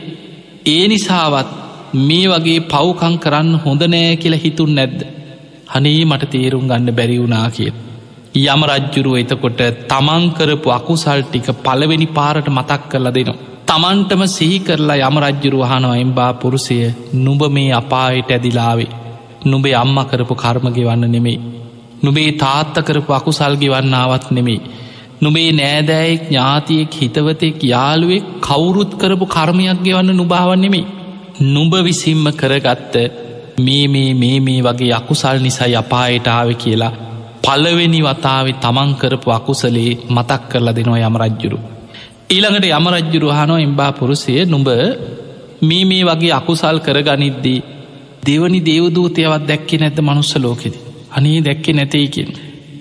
[0.65, 1.49] ඒ නිසාවත්
[1.93, 4.99] මේ වගේ පව්කං කරන්න හොඳ නෑ කියලා හිතුන් නැද්ද?
[5.69, 7.71] හනේ මට තේරුම් ගන්න බැරි වුනා කිය.
[8.37, 13.37] යම රජ්ජුරුව එතකොට තමන්කරපු අකුසල් ටික පළවෙනි පාරට මතක් කරලා දෙනවා.
[13.67, 16.77] තමන්ටම සිහි කරලා යම රජ්ජුරු වහනවා එම්බා පුරුසය
[17.15, 18.91] නුඹ මේ අපායට ඇදිලාවේ
[19.45, 21.39] නුබේ අම්ම කරපු කර්මගෙ වන්න නෙමෙයි.
[22.03, 24.61] නුබේ තාත්ත කරපු අකුසල්ගි වන්නාවත් නෙමෙයි.
[25.21, 30.98] නුබේ නෑදෑයෙක් ඥාතියෙක් හිතවතෙක් යාළුවෙක් කවුරුත් කරපු කර්මයක් ගෙවන්න නුභාවන් නෙමෙයි.
[31.39, 32.95] නුඹ විසින්ම කරගත්ත
[33.57, 36.91] මේ මේ මේ මේ වගේ අකුසල් නිසයි අපායටාව කියලා
[37.41, 41.59] පලවෙනි වතාවේ තමන් කරපු අකුසලේ මතක් කරලා දෙනවා යම රජ්ජුරු.
[42.29, 44.69] ඊළඟට යමරජ්ජුරු හනෝ එම්බා පුරුසය නුඹ
[45.61, 47.63] මේ මේ වගේ අකුසල් කරගනිද්දී
[48.27, 50.75] දෙවනි දේවදූතයවත් දැක්කෙ නැත මනුස්ස ලෝකෙද?
[51.11, 52.29] අනේ දැක්කෙ නැතේකින්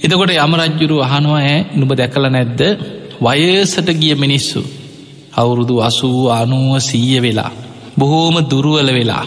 [0.02, 2.60] එතකොට යමරජ්ජුරු අහනවා ඇ නුඹ දැකල නැද්ද?
[3.22, 4.60] වයසට ගිය මිනිස්සු
[5.32, 7.67] අවුරුදු අසූ අනුව සීය වෙලා
[7.98, 9.24] බොහෝම දුරුවල වෙලා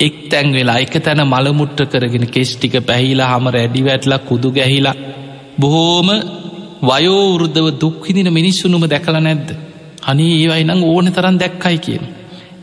[0.00, 4.96] එක් තැන් වෙලා එක තැන මළමුට්ට කරගෙන කෙස්්ටික පැහිලා හම රැඩි වැටලා කුදු ගැහිලා
[5.58, 6.08] බොහෝම
[6.82, 9.48] වයෝවෘද්ධව දුක්විදින මිනිස්සුනුම දැකල නැද්ද.
[10.02, 12.04] අනේ ඒවයි නං ඕන තරන් දැක්කයි කියන.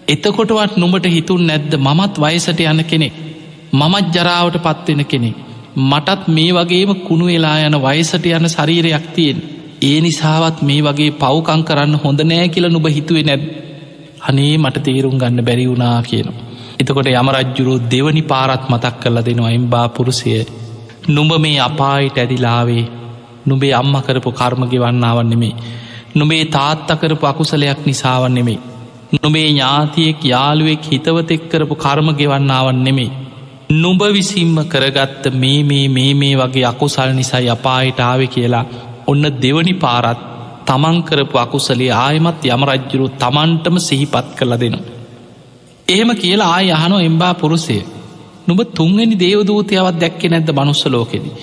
[0.08, 3.13] එතකොටවත් නුඹට හිතුන් නැද්ද මමත් වයසට යන කෙනෙක්.
[3.74, 5.38] මමත් ජරාවට පත්වෙන කෙනෙක්.
[5.84, 9.38] මටත් මේ වගේම කුණු වෙලා යන වයසට යන ශරීරයක් තියෙන්.
[9.82, 13.43] ඒ නිසාවත් මේ වගේ පව්කං කරන්න හොඳ නෑ කියල නුබ හිතුවේ නැද.
[14.21, 16.45] අනේ මට තේරුම් ගන්න බැරි වුණා කියනවා.
[16.80, 20.32] එතකොට යමරජ්ජුරු දෙවනි පාරත් මතක් කරලා දෙනවා එම්බා පුරුසය
[21.08, 22.86] නුඹ මේ අපායිට ඇදිලාවේ
[23.45, 25.53] නුබේ අම්ම කරපු කර්මගෙ වන්නාවන් නෙමේ.
[26.15, 28.60] නුබේ තාත්තකරපු අකුසලයක් නිසාවන් නෙමේ.
[29.13, 33.12] නොබේ ඥාතියෙක් යාළුවෙක් හිතවතෙක් කරපු කර්ම ගෙවන්නාවන් නෙමේ.
[33.71, 38.65] නුඹ විසින්ම කරගත්ත මේ මේ මේ මේ වගේ අකුසල් නිසා අපායට ආව කියලා
[39.08, 40.19] ඔන්න දෙවනි පාරත්
[40.67, 44.95] තමන්කරපු අකුසලේ ආයමත් යමරජ්ජුරු තමන්ටම සිහිපත් කරල දෙනවා.
[45.88, 47.77] එහෙම කියලා ආය යහනෝ එම්බා පුරුසය
[48.47, 51.34] නුබ තුන්ගනි දේවදූතියාවත් දැක්කෙ නැද්ද මනුස්ස ලෝකෙදී.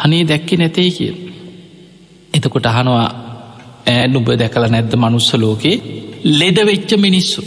[0.00, 1.12] හනේ දැක්කෙ නැතේ කිය.
[2.34, 3.08] එතකොට අහනවා
[3.86, 5.76] ඈ නුබ දැකල නැද්ද මනුස්ස ලෝකේ
[6.32, 7.40] ලෙඩ වෙච්ච මිනිස්සු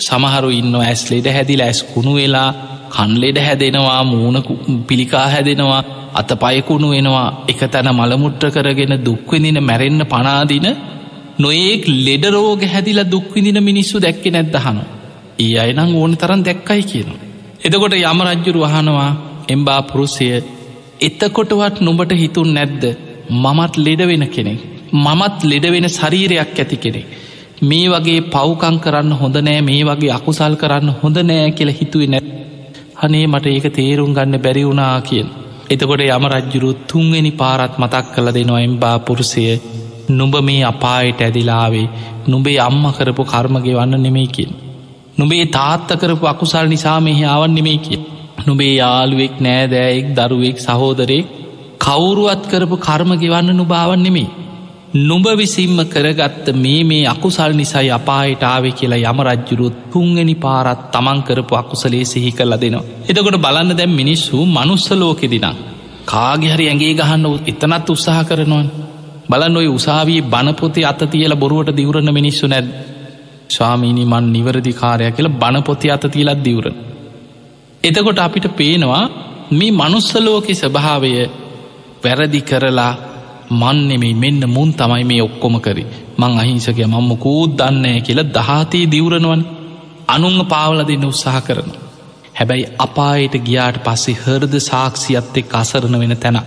[0.00, 2.50] සමහරු ඉන්න ඇස් ලෙඩ හැදිල ඇස් කුණු වෙලා
[2.88, 4.38] කන්ලෙඩ හැදෙනවා මූුණ
[4.88, 5.80] පිළිකා හැදෙනවා
[6.12, 7.28] අත පයකුණු වෙනවා.
[7.48, 10.68] එක තැන මළමුට්ට කරගෙන දුක්විදින මැරෙන්න්න පනාදින
[11.38, 14.82] නොඒක් ලෙඩරෝග හැදිල දුක්විදින මිනිස්සු දැක්කෙ නැද්දහනු
[15.38, 17.10] ඒ අයනං ඕන තරන් දැක්කයි කියන.
[17.60, 19.10] එදකොට යම රජ්ජුරු වහනවා
[19.48, 20.26] එම්බා පුරුසය
[21.00, 22.82] එතකොටවත් නොඹට හිතුන් නැද්ද?
[23.34, 24.60] මමත් ලෙඩවෙන කෙනෙක්.
[24.94, 27.02] මමත් ලෙඩවෙන ශරීරයක් ඇති කෙනෙ
[27.62, 32.37] මේ වගේ පව්කං කරන්න හොඳ නෑ මේ වගේ අකුසල් කරන්න හොඳ නෑ කියල හිතුවේ නැත්
[32.98, 35.28] හනේ මට ඒක තේරුම් ගන්න බැරි වුණා කියෙන්
[35.70, 39.44] එතකොට යම රජ්ජුරු තුන්වෙනි පාරත් මතක් කළ දෙනවා එම්බා පුරුසය
[40.10, 41.86] නුඹ මේ අපායට ඇදිලාවේ
[42.28, 44.52] නුඹේ අම්ම කරපු කර්මගේ වන්න නෙමේකින්
[45.18, 48.00] නුඹේ තාත්ත කරපු අකුසල් නිසා මෙහි ආවන් නෙමේ කිය
[48.46, 51.26] නුබේ යාළුවෙක් නෑදෑයෙක් දරුවෙක් සහෝදරෙක්
[51.80, 54.28] කවුරුවත් කරපු කර්ම ගෙවන්න නුභාවන් නෙමේ.
[54.90, 61.22] නුඹ විසින්ම කරගත්ත මේ මේ අකුසල් නිසයි අපායට ආවෙ කියලා යම රජ්ජුරුත් තුන්ගනි පාරත් තමන්
[61.22, 62.84] කරපු අකුසලේ සිහි කරලා දෙනවා.
[63.06, 65.56] එතකොට බලන්න දැම් මිනිස්සු මනුස්සලෝකෙදිනම්.
[66.06, 68.66] කාගෙහරි ඇගේ ගහන්න එතනත් උත්සාහ කරනවන්.
[69.28, 72.66] බලන්න ඔය උසාවී බණපොති අත තියල බොරුවට දිවරණ මිනිස්සු නැද.
[73.50, 76.76] ස්වාමීනි මන් නිවරදිකාරය කියල බණපොති අත තිීලත් දිවරණ.
[77.84, 79.04] එතකොට අපිට පේනවා
[79.50, 81.12] මේ මනුස්සලෝක ස්වභාවය
[82.02, 82.92] වැරදි කරලා
[83.52, 85.84] මන්නෙමේ මෙන්න මුන් තමයි මේ ඔක්කොම කරි
[86.18, 89.42] මං අහිංසකය මම්ම කූත් දන්නෑ කියලා දහතේ දිවරණවන්
[90.08, 91.70] අනුංග පාවල දෙන්න උත්සාහ කරන.
[92.34, 96.38] හැබැයි අපායට ගියාට පස්සේ හර්ද සාක්ෂියත් එක් අසරණ වෙන තැන.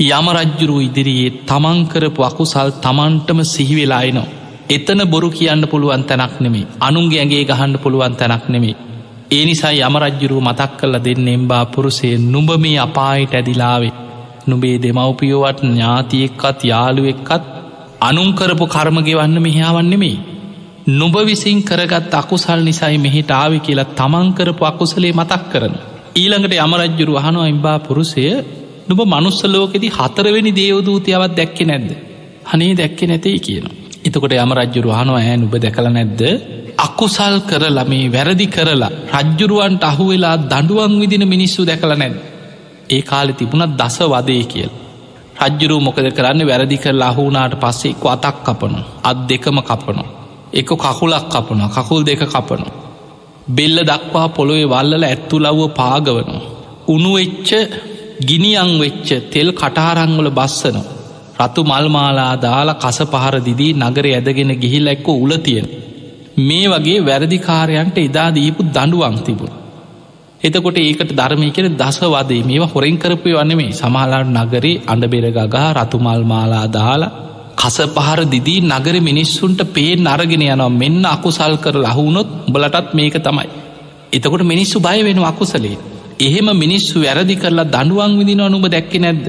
[0.00, 4.32] යමරජ්ජුරු ඉදිරියේ තමන්කරපු අකුසල් තමන්ටම සිහිවෙලායිනවා.
[4.68, 8.76] එතන බොරු කියන්න පුළුවන් තැනක් නෙමේ අනුන්ගේ ඇගේ ගහන්න පුළුවන් තැනක් නෙමේ.
[9.30, 13.92] ඒ නිසා යමරජ්ජුරුව මතක් කල්ල දෙන්න එම්බා පුරුසේ නුඹ මේ අපායට ඇදිලාවේ.
[14.46, 17.44] නුබේ දෙමවපියෝවට ඥාතියෙක්කත් යාළුවෙක්කත්
[18.00, 20.16] අනුන්කරපු කර්මගෙවන්න මෙහාවන්නෙමේ.
[20.90, 25.74] නුඹ විසින් කරගත් අකුසල් නිසයි මෙහිට ආවි කියලා තමන්කරපු අකුසලේ මතක් කරන.
[26.14, 28.24] ඊළඟට යමරජ්ජුරු අහනවා එම්බා පුරුසය
[28.88, 31.90] නුබ මනුස්සලෝකෙදි හතරවෙනි දේවදූතියාවත් දැක්කෙ නැද්ද.
[32.46, 33.66] හනේ දැක්කෙ නැතේ කියන.
[34.04, 36.22] එතකොට යමරජ්ජුරු අහනවා ඇ නුබ දැකළ නැද්ද
[36.78, 42.16] අකුසල් කරලා මේ වැරදි කරලා රජ්ජුරුවන්ට අහුවෙලා දඩුවන් විදින මිනිස්සු දැකළ නැද.
[42.90, 44.72] ඒ කාලෙ තිබුණත් දස වදේ කියල්.
[45.40, 50.04] රජ්ජුරු මොකද කරන්න වැරදි කරලා අහුනාට පස්සේ එක්ක අතක් කපනු අත් දෙකම කපනු.
[50.52, 52.66] එක කකුලක් කපන කකුල් දෙක කපනු.
[53.48, 56.36] බෙල්ල දක්වා පොළොවේ වල්ලල ඇත්තුලව්ව පාගවනු.
[56.88, 57.50] උනුවෙච්ච
[58.20, 60.78] ගිනිියං වෙච්ච තෙල් කටාරංවල බස්සන.
[61.40, 65.66] රතු මල්මාලා දාලා කස පහර දිදී නගර ඇදගෙන ගිහිල් එක්ක උලතියෙන්.
[66.38, 69.63] මේ වගේ වැරදිකාරයන්ට එදා දීපු දඩුවං තිබුණ.
[70.44, 77.12] එතකොට ඒකට ධර්මය කෙන දසවදේ මේවා හොරෙන් කරපය වන්නේ සමාලාට නගරේ අඩබෙරගගා රතුමල් මාලා දාලා
[77.56, 83.48] කස පහර දිදී නගර මිනිස්සුන්ට පේ නරගෙන යනවා මෙන්න අකුසල් කර ලහුුණොත් බලටත් මේක තමයි.
[84.12, 85.78] එතකොට මිනිස්සු බය වෙන අකුසලේ.
[86.20, 89.26] එහෙම මිනිස්සු වැරදි කරලා දඩුවන් විදින අනුම දැක්කෙ නැද්ද.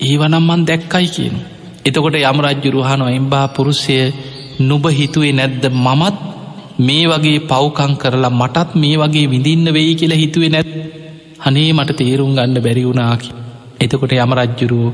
[0.00, 1.34] ඒවනම්මන් දැක්කයි කියන.
[1.82, 3.96] එතකොට යමරජ්ජුරුහනො එම්බා පුරුෂය
[4.60, 6.16] නුබ හිතුවේ නැද්ද මමත්
[6.78, 10.70] මේ වගේ පව්කං කරලා මටත් මේ වගේ විඳින්න වෙයි කියලා හිතුවේ නැත්
[11.40, 13.28] හනේ මට තේරුම් ගන්න බැරිවුණාකි.
[13.80, 14.92] එතකොට යමරජ්ජුරුව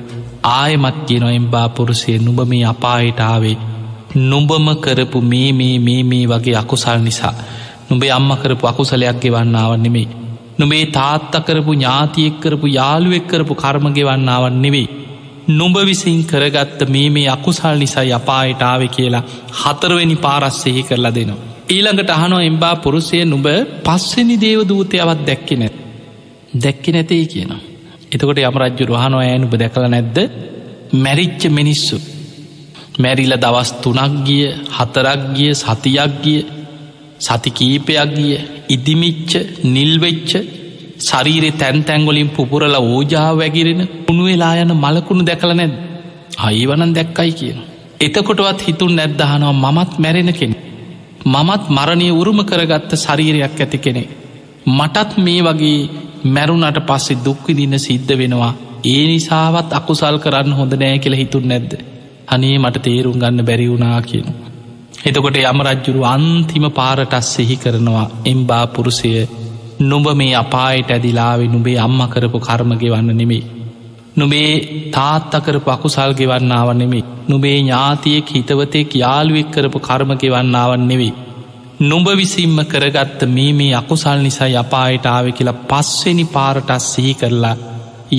[0.50, 3.56] ආයමත් කියනොෙන් බා පුරුසේ නුබ මේ අපායිටාවේ
[4.22, 7.34] නුඹම කරපු මේ මේ මේ මේ වගේ අකුසල් නිසා
[7.88, 10.08] නුඹේ අම්ම කරපු අකුසලයක් ගෙවන්නාවන් නෙමේ
[10.58, 14.88] නොබේ තාත්ත කරපු ඥාතියෙක් කරපු යාළුවෙක් කරපු කර්මගෙවන්නාවන් නෙවෙයි
[15.50, 19.22] නුඹ විසින් කරගත්ත මේ මේ අකුසල් නිසා යපායිටාව කියලා
[19.60, 21.57] හතරවෙනි පාරස්සෙහි කරලා දෙනවා.
[21.68, 23.48] ඊළඟට අහනෝ එම්බා පුරුසේ නුඹ
[23.84, 25.74] පස්සනි දේව දූතයවත් දැක්කෙ නැත්
[26.54, 27.60] දැක්කෙ නැතේ කියනවා.
[28.12, 30.18] එතකොට යමරජ්ජු රහනො ඇනුබ දැකළ නැද්ද
[30.96, 31.96] මැරිච්ච මිනිස්සු
[32.98, 34.44] මැරිල දවස් තුනක් ගිය
[34.76, 36.40] හතරක් ගිය සතියක් ගිය
[37.20, 38.32] සති කීපයක් ගිය
[38.68, 39.32] ඉදිමිච්ච
[39.66, 40.30] නිල්වෙච්ච
[41.00, 45.74] ශරීරෙ තැන්තැන්ගොලින් පුපුරල ඕජාව වැගිරෙන උුණු වෙලා යන මලකුණු දැකළ නැද
[46.40, 47.58] අයිවනන් දැක්කයි කියන.
[48.00, 50.56] එතකොටවත් හිතුන් නැද්දහනවා මමත් මැරෙන කෙනෙ.
[51.28, 54.02] මමත් මරණය උරුම කරගත්ත ශරීරයක් ඇති කෙනෙ.
[54.68, 55.88] මටත් මේ වගේ
[56.26, 58.52] මැරුණට පස්සෙ දුක්විදින්න සිද්ධ වෙනවා
[58.86, 61.72] ඒ නිසාවත් අකුසල් කරන්න හොඳ නෑ කියල හිතුන් නැද්ද.
[62.28, 64.28] හනේ මට තේරුම් ගන්න බැරිවුනා කියන.
[65.00, 69.12] එතකොට යමරජ්ජුරු අන්තිම පාරටස් සෙහි කරනවා එම්බා පුරුසය
[69.80, 73.44] නුඹ මේ අපායට ඇදිලාවෙ නුබේ අම්ම කරපු කර්මගෙ වන්න නෙමේ.
[74.18, 74.50] නුබේ
[74.90, 77.04] තාත්තකරපු අකුසල් ගෙවන්නාව නෙමේ.
[77.28, 81.12] නුබේ ඥාතියෙක් හිතවතෙක් යාළුවෙක් කරපු කර්මගෙ වන්නාවන් නෙවෙයි.
[81.80, 87.56] නුඹ විසින්ම කරගත්ත මේ මේ අකුසල් නිසා යපායට ආව කියලා පස්වෙනි පාරටස් සිහි කරලා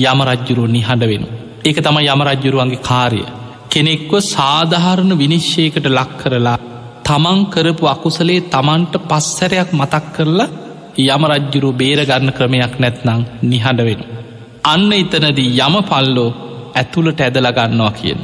[0.02, 1.24] යමරජ්ජුරුව නිහඬ වෙන.
[1.64, 3.22] ඒක තම යමරජ්ජුරුවන්ගේ කාරය.
[3.70, 6.58] කෙනෙක්ව සාධහරණ විනිශ්ෂයකට ලක් කරලා
[7.04, 10.48] තමන් කරපු අකුසලේ තමන්ට පස්සරයක් මතක් කරලා
[11.06, 14.02] යමරජ්ජුරු බේරගන්න ක්‍රමයක් නැත්නං නිහඬ වෙන.
[14.64, 16.28] අන්න එතනදී යම පල්ලෝ
[16.74, 18.20] ඇතුළට ඇදලගන්නවා කියන.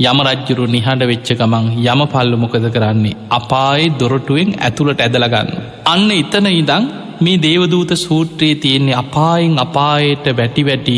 [0.00, 5.50] යම රජ්ජුරු නිහඬ වෙච්ච ගමන් යම පල්ලු මොකද කරන්නේ අපායි දොරටුවෙන් ඇතුළට ඇදලගන්න.
[5.86, 6.88] අන්න එතන ඉදං
[7.20, 10.96] මේ දේවදූත සූත්‍රයේ තියෙන්නේ අපායෙන් අපායට වැටි වැටි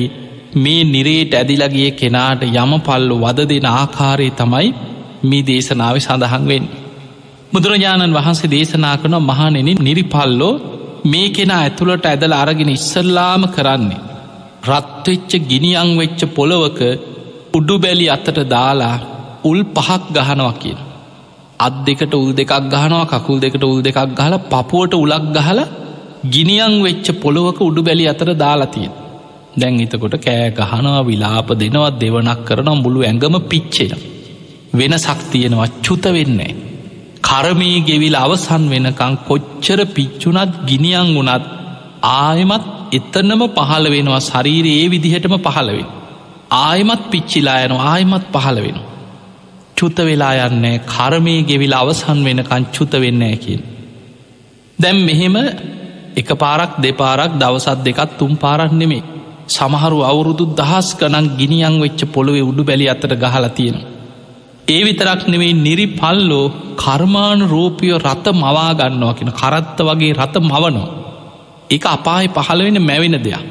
[0.57, 4.75] මේ නිරේට ඇදිලගේ කෙනාට යම පල්ලු වද දෙන ආකාරය තමයි
[5.23, 6.65] මේ දේශනාව සඳහන්වෙන්.
[7.53, 10.55] බුදුරජාණන් වහන්සේ දේශනා කන මහනෙන නිරිපල්ලෝ
[11.05, 14.06] මේ කෙනා ඇතුළට ඇදල අරගෙන ඉස්සල්ලාම කරන්නේ.
[14.69, 16.81] රත්වෙච්ච ගිනිියං වෙච්ච පොළොවක
[17.55, 18.97] උඩු බැලි අතට දාලා
[19.45, 20.79] උල් පහක් ගහනවා කියන.
[21.59, 25.61] අත් දෙකට උල් දෙකක් ගහනවා කකුල් දෙකට උල් දෙකක් ගහල පපුුවට උලක් ගහල
[26.27, 28.93] ගිනිියං වෙච්ච පොළොවක උඩු බැලි අතර දාලාතියෙන්.
[29.57, 33.93] දැන් එතකොට කෑ ගහනවා විලාප දෙනවත් දෙවනක් කරන මුළු ඇඟම පිච්චෙන.
[34.73, 36.55] වෙන සක්තියෙනවා චුත වෙන්නේ.
[37.23, 41.45] කරමී ගෙවිල් අවසන් වෙනකං කොච්චර පිච්චුනත් ගිනිියන් වුනත්
[42.15, 45.89] ආයමත් එතන්නම පහළ වෙනවා ශරීරයේ විදිහටම පහළවෙන්.
[46.61, 48.79] ආයමත් පිච්චිලා යන ආයමත් පහළ වෙන.
[49.77, 53.63] චුත වෙලා යන්නේ කරමය ගෙවිල අවසන් වෙනකං චුත වෙන්නෑ කියෙන්.
[54.79, 55.37] දැම් මෙහෙම
[56.17, 59.03] එක පාරක් දෙපාරක් දවසත් දෙකත් තුම් පාරක් නෙමේ
[59.49, 63.79] සමහරු අවුරුදු දහස් ගනන් ගිනිියන් වෙච්ච පොළොවේ උඩු බැලි අතට ගහලා තියෙන.
[64.69, 70.89] ඒ විතරක් නෙවෙයි නිරි පල්ලෝ කර්මාණ රෝපියෝ රත මවාගන්නවා කියෙන කරත්ත වගේ රත මවනෝ.
[71.71, 73.43] එක අපායි පහළ වෙන මැවෙන දෙයක්.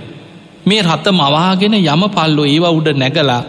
[0.65, 3.43] මේ රත මවාගෙන යම පල්ලෝ ඒවා උඩ නැගලා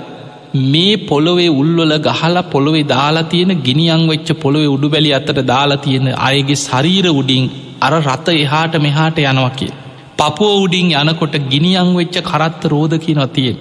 [0.54, 6.08] මේ පොළොවේ උල්වල ගහලා පොළොවේ දාලා තියෙන ගිනිියන් වෙච්ච පොළොවේ උඩු බැලි අතට දාලා තියෙන
[6.20, 7.50] අයගේ ශරීර උඩින්
[7.80, 9.72] අර රත එහාට මෙහාට යනවා කිය.
[10.18, 13.56] පපුුව උඩින් යනකොට ගිනිියං වෙච්ච කරත්ත රෝධකි නොතියෙන්.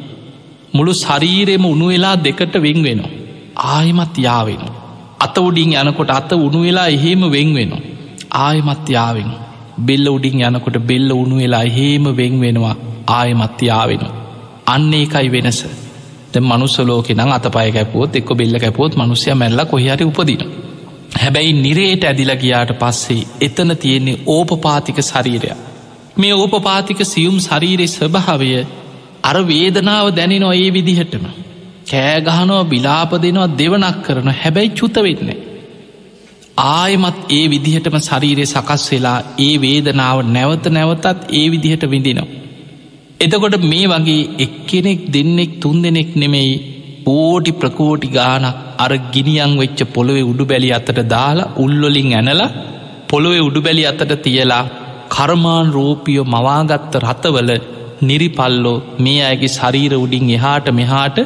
[0.74, 3.14] මුළු ශරීරෙම උුණු වෙලා දෙකට වෙන් වෙනවා.
[3.70, 4.64] ආයමත් යාවෙන.
[5.20, 7.84] අත උඩින් යනකොට අත උුණු වෙලා එහෙම වෙන් වෙනවා.
[8.40, 9.45] ආයමත් යාවෙන.
[9.78, 12.76] බෙල්ල උඩින් යනකොට බෙල්ල උුණු වෙලා එහෙම වෙන් වෙනවා
[13.08, 14.14] ආයමත් යාවෙනවා.
[14.66, 15.66] අන්න ඒකයි වෙනස.
[16.42, 20.42] මනුස්සලෝක නම් අත පය කැපුවොත් එක්ක බෙල්ල කැපුවොත් මනුස්්‍යය මැල්ල කොහරි උපදින.
[21.22, 25.58] හැබැයි නිරේට ඇදිල ගියාට පස්සේ එතන තියෙන්නේ ඕපපාතික ශරීරයක්.
[26.18, 28.66] මේ ඕපපාතික සියුම් ශරීරෙ ස්වභාවය
[29.24, 31.26] අර වේදනාව දැනෙනවා ඒ විදිහටම.
[31.92, 35.55] කෑගහනෝ බිලාප දෙනවා දෙවනක් කරන හැබැයි චුත වෙන්නේ.
[36.58, 42.28] ආයමත් ඒ විදිහටම ශරීරය සකස් වෙලා ඒ වේදනාව නැවත නැවතත් ඒ විදිහට විඳිනවා.
[43.20, 46.54] එතකොට මේ වගේ එක්කෙනෙක් දෙන්නෙක් තුන් දෙනෙක් නෙමෙයි
[47.06, 52.42] පෝටි ප්‍රකෝටි ගානක් අර ගිනිියං වෙච්ච පොළොවෙ උඩු බැලි අතට දාලා උල්ලොලින් ඇනල
[53.10, 54.64] පොළොවෙ උඩු බැලි අතට තියලා
[55.10, 57.52] කර්මාන් රෝපියෝ මවාගත්ත රතවල
[58.02, 61.18] නිරිපල්ලෝ මේ අයගේ ශරීර උඩින් එහාට මෙහාට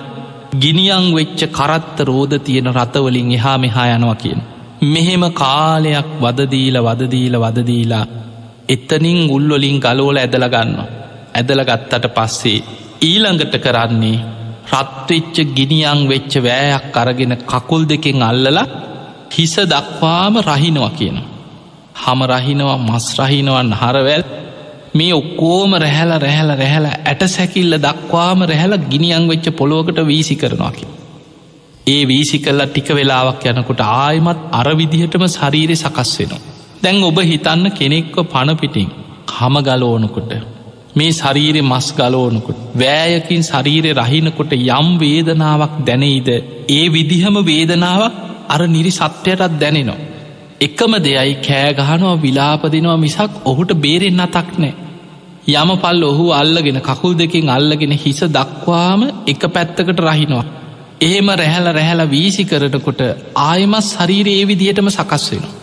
[0.56, 4.42] ගිනිියං වෙච්ච කරත්ත රෝධ තියෙන රතවලින් එහා මෙහා යනවා කියෙන්.
[4.82, 8.06] මෙහෙම කාලයක් වදදීල වදදීල වදදීලා
[8.70, 10.76] එත්තනින් උල්වලින් ගලෝල ඇදලගන්න.
[11.36, 12.64] ඇදල ගත්තට පස්සේ
[13.02, 14.24] ඊළඟට කරන්නේ
[14.72, 18.68] රත්වෙච්ච ගිනිියං වෙච්ච වෑයක් අරගෙන කකුල් දෙකෙන් අල්ලලා
[19.32, 21.18] හිස දක්වාම රහිනවා කියන.
[21.96, 24.24] හම රහිනවා මස් රහිනවන් හරවැල්
[24.96, 30.99] මේ ඔක්කෝම රැහැල රැහැල රැහැල ඇට සැකිල්ල දක්වාම රැහැල ගිනිියං වෙච්ච පොලෝකට වීසි කරනවාකි.
[31.90, 36.42] ඒ වීසි කල්ලා ටික වෙලාවක් යනකොට ආයමත් අරවිදිහටම ශරීරය සකස් වෙනවා.
[36.84, 38.90] දැන් ඔබ හිතන්න කෙනෙක්ව පණපිටින්
[39.32, 40.32] හම ගලෝනකොට
[40.96, 46.30] මේ ශරීරෙ මස් ගලෝනකොට වෑයකින් ශරීරය රහිනකොට යම් වේදනාවක් දැනෙයිද
[46.70, 48.16] ඒ විදිහම වේදනාවක්
[48.50, 50.00] අර නිරි සත්‍යයටත් දැනෙනවා.
[50.62, 54.74] එකම දෙයයි කෑගහනවා විලාපදිනවා මිසක් ඔහුට බේරෙන් අතක් නෑ.
[55.54, 60.46] යම පල් ඔහු අල්ලගෙන කකුල් දෙකින් අල්ලගෙන හිස දක්වාම එක පැත්තකට රහිනවා.
[61.02, 63.02] එහෙම රැහැල රැහැල වීසි කරනකොට
[63.42, 65.54] ආයමත් ශරීරයේ ඒ විදිහටම සකස් වෙනවා.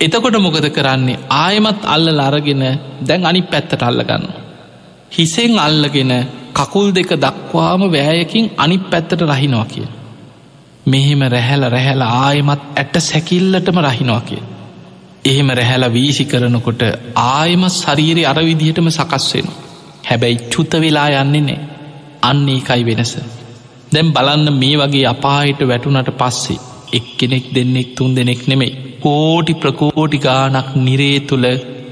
[0.00, 2.62] එතකොට මොකද කරන්නේ ආයමත් අල්ල ලරගෙන
[3.02, 4.26] දැන් අනි පැත්තට අල්ලගන්න.
[5.10, 6.12] හිසෙන් අල්ලගෙන
[6.54, 9.88] කකුල් දෙක දක්වාම වෑයකින් අනි පැත්තට රහිනවා කිය.
[10.86, 14.42] මෙහෙම රැහැල රැහැල ආයමත් ඇට සැකිල්ලටම රහිනවා කිය.
[15.24, 16.82] එහෙම රැහැල වීසි කරනකොට
[17.16, 19.48] ආයම ශරීරය අරවිදිහටම සකස් වෙන.
[20.04, 21.60] හැබැයි චුත වෙලා යන්නේ නෑ
[22.22, 23.14] අන්නේ එකයි වෙනස.
[23.92, 26.58] දැම් බලන්න මේ වගේ අපාහිට වැටුනට පස්සේ
[26.92, 28.72] එක්කෙනෙක් දෙන්නෙක් තුන් දෙනෙක් නෙමෙයි.
[29.00, 31.46] කෝටි ප්‍රකෝටි ගානක් නිරේ තුළ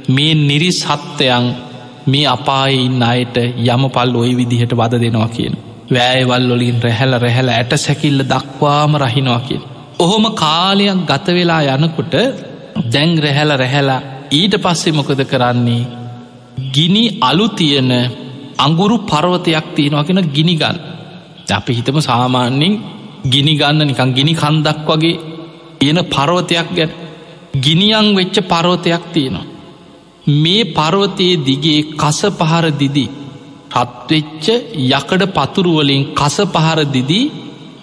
[0.09, 1.47] මේ නිරි සත්‍යයන්
[2.07, 3.37] මේ අපායින්න අයට
[3.67, 5.55] යම පල් ඔය විදිහට වද දෙනවා කියන.
[5.91, 9.63] වෑයවල් වලින් රැහැල රැහැල ඇට සැකිල්ල දක්වාම රහිනවා කියෙන්.
[9.99, 12.15] ඔහොම කාලයක් ගතවෙලා යනකොට
[12.93, 15.83] දැන් රැහැල රැහැලා ඊට පස්සෙ මොකද කරන්නේ
[16.75, 17.91] ගිනි අලු තියෙන
[18.59, 20.79] අංගුරු පරවතයක් තියෙනවාගෙන ගිනිගන්න
[21.49, 22.75] අපි හිතම සාමාන්‍යෙන්
[23.25, 25.17] ගිනිගන්න නිකං ගිනි කන්දක් වගේ
[25.79, 26.91] තියෙන පරවතයක් ගැන
[27.59, 29.47] ගිනිියං වෙච්ච පරවතයක් තියෙනවා
[30.37, 33.09] මේ පරවතයේ දිගේ කස පහර දිදී
[33.75, 34.47] රත්වෙච්ච
[34.91, 37.31] යකඩ පතුරුවලින් කස පහර දිදී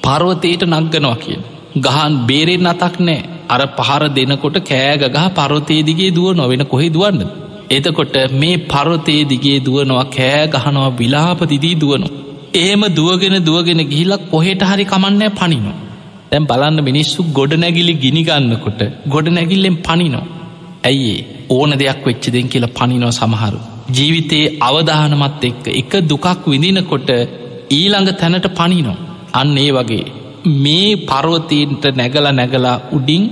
[0.04, 1.42] පර්වතයට නංගනවා කියන.
[1.78, 7.22] ගහන් බේරෙන් අතක් නෑ අර පහර දෙනකොට කෑග ගහ පරවතේ දිගේ දුව නොවෙන කොහෙ දුවන්න.
[7.70, 12.25] එතකොට මේ පරවතේ දිගේ දුවනවා කෑ ගහනවා විලාපතිදී දුවනවා.
[12.56, 15.78] ඒම දුවගෙන දුවගෙන ගිහිලක් කොහෙට හරි කමන්නෑ පනිනවා.
[16.32, 20.26] දැම් බලන්න මිනිස්සු ගොඩ නැගිලි ගිනිගන්නකොට ගොඩ නැගිල්ලෙන් පනිනෝ.
[20.84, 23.60] ඇයිඒ ඕන දෙයක් වෙච්චදෙන් කියලා පනිනෝ සමහරු.
[23.98, 27.10] ජීවිතයේ අවධානමත් එක්ක එක දුකක් විඳිනකොට
[27.72, 28.98] ඊළඟ තැනට පනිනෝ.
[29.34, 30.06] අන්න ඒ වගේ
[30.64, 33.24] මේ පරවතීන්ට නැගල නැගලා උඩින්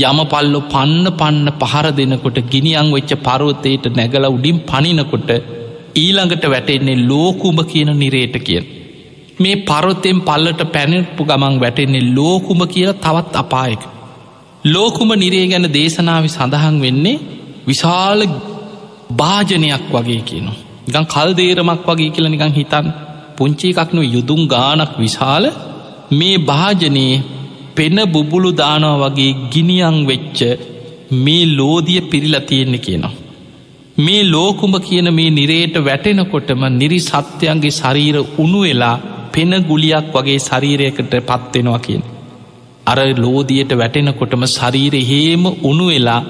[0.00, 5.30] යමපල්ලො පන්න පන්න පහර දෙනකොට ගිනිියං වෙච්ච පරවතයට නැගල උඩින් පනිනකොට
[5.94, 8.66] ඊළඟට වැටෙන්නේ ලෝකුම කියන නිරේට කියෙන්.
[9.38, 13.82] මේ පරොත්තෙන් පල්ලට පැනටපු ගමන් වැටෙන්නේ ලෝකුම කියල තවත් අපායක.
[14.64, 17.20] ලෝකුම නිරේ ගැන දේශනාව සඳහන් වෙන්නේ
[17.66, 18.20] විශාල
[19.12, 20.58] භාජනයක් වගේ කියනවා.
[20.86, 22.86] නිකං කල් දේරමක් වගේ කියල නිකං හිතන්
[23.36, 25.44] පුංචි එකක්නු යුදුම් ගානක් විශාල
[26.12, 27.22] මේ භාජනයේ
[27.74, 30.38] පෙන බුබුලු දානව වගේ ගිනියං වෙච්ච
[31.16, 33.19] මේ ලෝදිය පිරිලා තියෙන්නේ කියනවා.
[34.00, 38.96] මේ ලෝකුඹ කියන මේ නිරේට වැටෙනකොටම නිරි සත්‍යයන්ගේ ශරීර උුණු වෙලා
[39.32, 42.02] පෙන ගුලියක් වගේ ශරීරයකට පත්වෙනවා කියන.
[42.86, 46.20] අර ලෝදියට වැටෙනකොටම ශරීර හේම උුණු වෙලා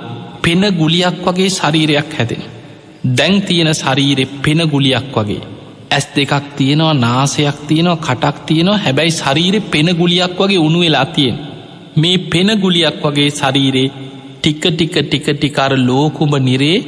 [0.42, 2.42] පෙන ගුලියක් වගේ ශරීරයක් හැදෙන.
[3.10, 5.42] දැන් තියෙන ශරීරෙ පෙන ගුලියක් වගේ.
[5.90, 11.36] ඇස් දෙකක් තියෙනවා නාසයක් තියෙනවා කටක් තියෙනවා හැබැයි ශරීරෙ පෙන ගුලියක් වගේ උුණු වෙලා තියෙන්.
[11.96, 13.88] මේ පෙන ගුලියක් වගේ ශරීරේ
[14.36, 16.78] ටික ටික ටික ටිකර ලෝකුඹ නිරේ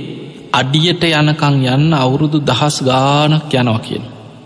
[0.53, 4.03] අඩියට යනකං යන්න අවුරුදු දහස් ගානක් යනවා කියෙන්.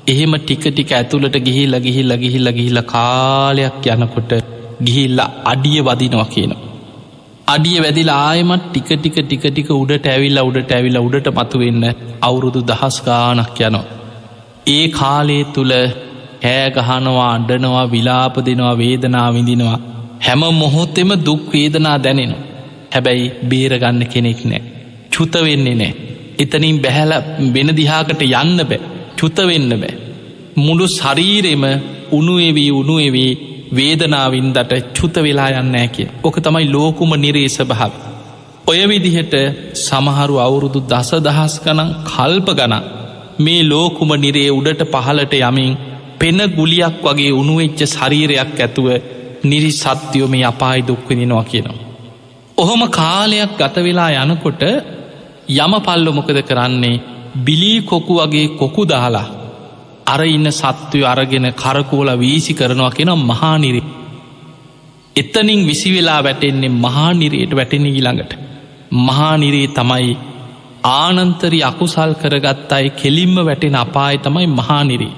[0.07, 4.33] එහෙම ටික ටික ඇතුළට ගිහිල්ල ගිහිල්ල ගිහිල්ල ගිහිල්ල කාලයක් යනකොට
[4.81, 5.21] ගිහිල්ල
[5.53, 6.63] අඩිය වදිනවා කියනවා.
[7.47, 11.85] අඩිය වැදිල ආයමත් ටික ටික ටික ටික උඩට ඇවිල්ල උඩට ඇවිල්ල උඩට මතුවෙන්න
[12.23, 13.85] අවුරුදු දහස් ගානක් යනවා.
[14.67, 15.75] ඒ කාලේ තුළ
[16.45, 19.79] හෑගහනවා අඩනවා විලාප දෙනවා වේදනා විඳිනවා
[20.21, 22.43] හැම මොහොත්තෙම දුක් වේදනා දැනෙනවා.
[22.95, 24.76] හැබැයි බේරගන්න කෙනෙක් නෑ.
[25.17, 25.93] චුත වෙන්නේ නෑ.
[26.39, 27.12] එතනින් බැහැල
[27.55, 28.81] වෙන දිහාකට යන්න බෑ
[29.17, 29.95] චුතවෙන්න බෑ.
[30.57, 31.64] මුළු ශරීරෙම
[32.12, 33.31] උනුවවී උනුවවී
[33.73, 36.09] වේදනාවින්දට චුත වෙලා යන්න ඇකිය.
[36.25, 37.93] ඕක තමයි ලෝකුම නිරේස භාව.
[38.67, 39.35] ඔය විදිහට
[39.81, 42.75] සමහරු අවුරුදු දස දහස් ගනන් කල්ප ගන
[43.39, 45.73] මේ ලෝකුම නිරේ උඩට පහලට යමින්
[46.19, 48.89] පෙන ගුලියක් වගේ උනුවෙච්ච ශරීරයක් ඇතුව
[49.45, 51.85] නිරි සත්‍යයෝ මේ අපායි දුක්විදිනවා කියනවා.
[52.59, 54.62] ඔහොම කාලයක් ගතවෙලා යනකොට
[55.49, 57.03] යම පල්ලො මොකද කරන්නේ?
[57.36, 59.26] බිලී කොකු වගේ කොකු දාලා
[60.07, 63.82] අර ඉන්න සත්වය අරගෙන කරකෝල වීසි කරනවා කියෙන මහානිරි.
[65.16, 68.32] එතනින් විසිවෙලා වැටෙන්නේ මහානිරයට වැටෙන ඊළඟට.
[69.01, 70.16] මහානිරේ තමයි
[70.84, 75.14] ආනන්තරි අකුසල් කරගත් අයි කෙලින්ම වැටෙන අපාය තමයි මහානිරී.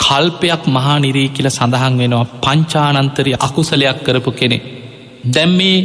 [0.00, 4.58] කල්පයක් මහානිරී කියල සඳහන් වෙනවා පංචානන්තරි අකුසලයක් කරපු කෙනෙ
[5.26, 5.76] දැම් මේ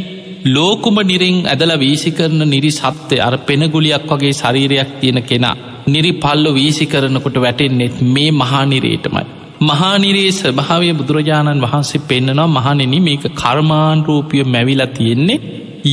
[0.46, 6.50] ලෝකුම නිරෙන් ඇදල වීසි කරන නිරි සත්‍යය අර පෙනගුලියක් වගේ ශරීරයක් තියෙන කෙනා නිරි පල්ලො
[6.52, 9.24] වීසි කරනකොට වැටෙන්නෙත් මේ මහානිරේටමයි.
[9.62, 15.38] මහානිරේ ස්භාවය බුදුරජාණන් වහන්සේ පෙන්න්නනවා මහනෙන මේක කර්මාන්රූපිය මැවිල තියෙන්නේ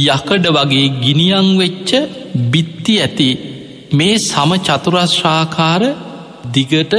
[0.07, 1.89] යකඩ වගේ ගිනියං වෙච්ච
[2.51, 3.29] බිත්ති ඇති
[3.93, 5.83] මේ සම චතුරශ්ාකාර
[6.53, 6.93] දිගට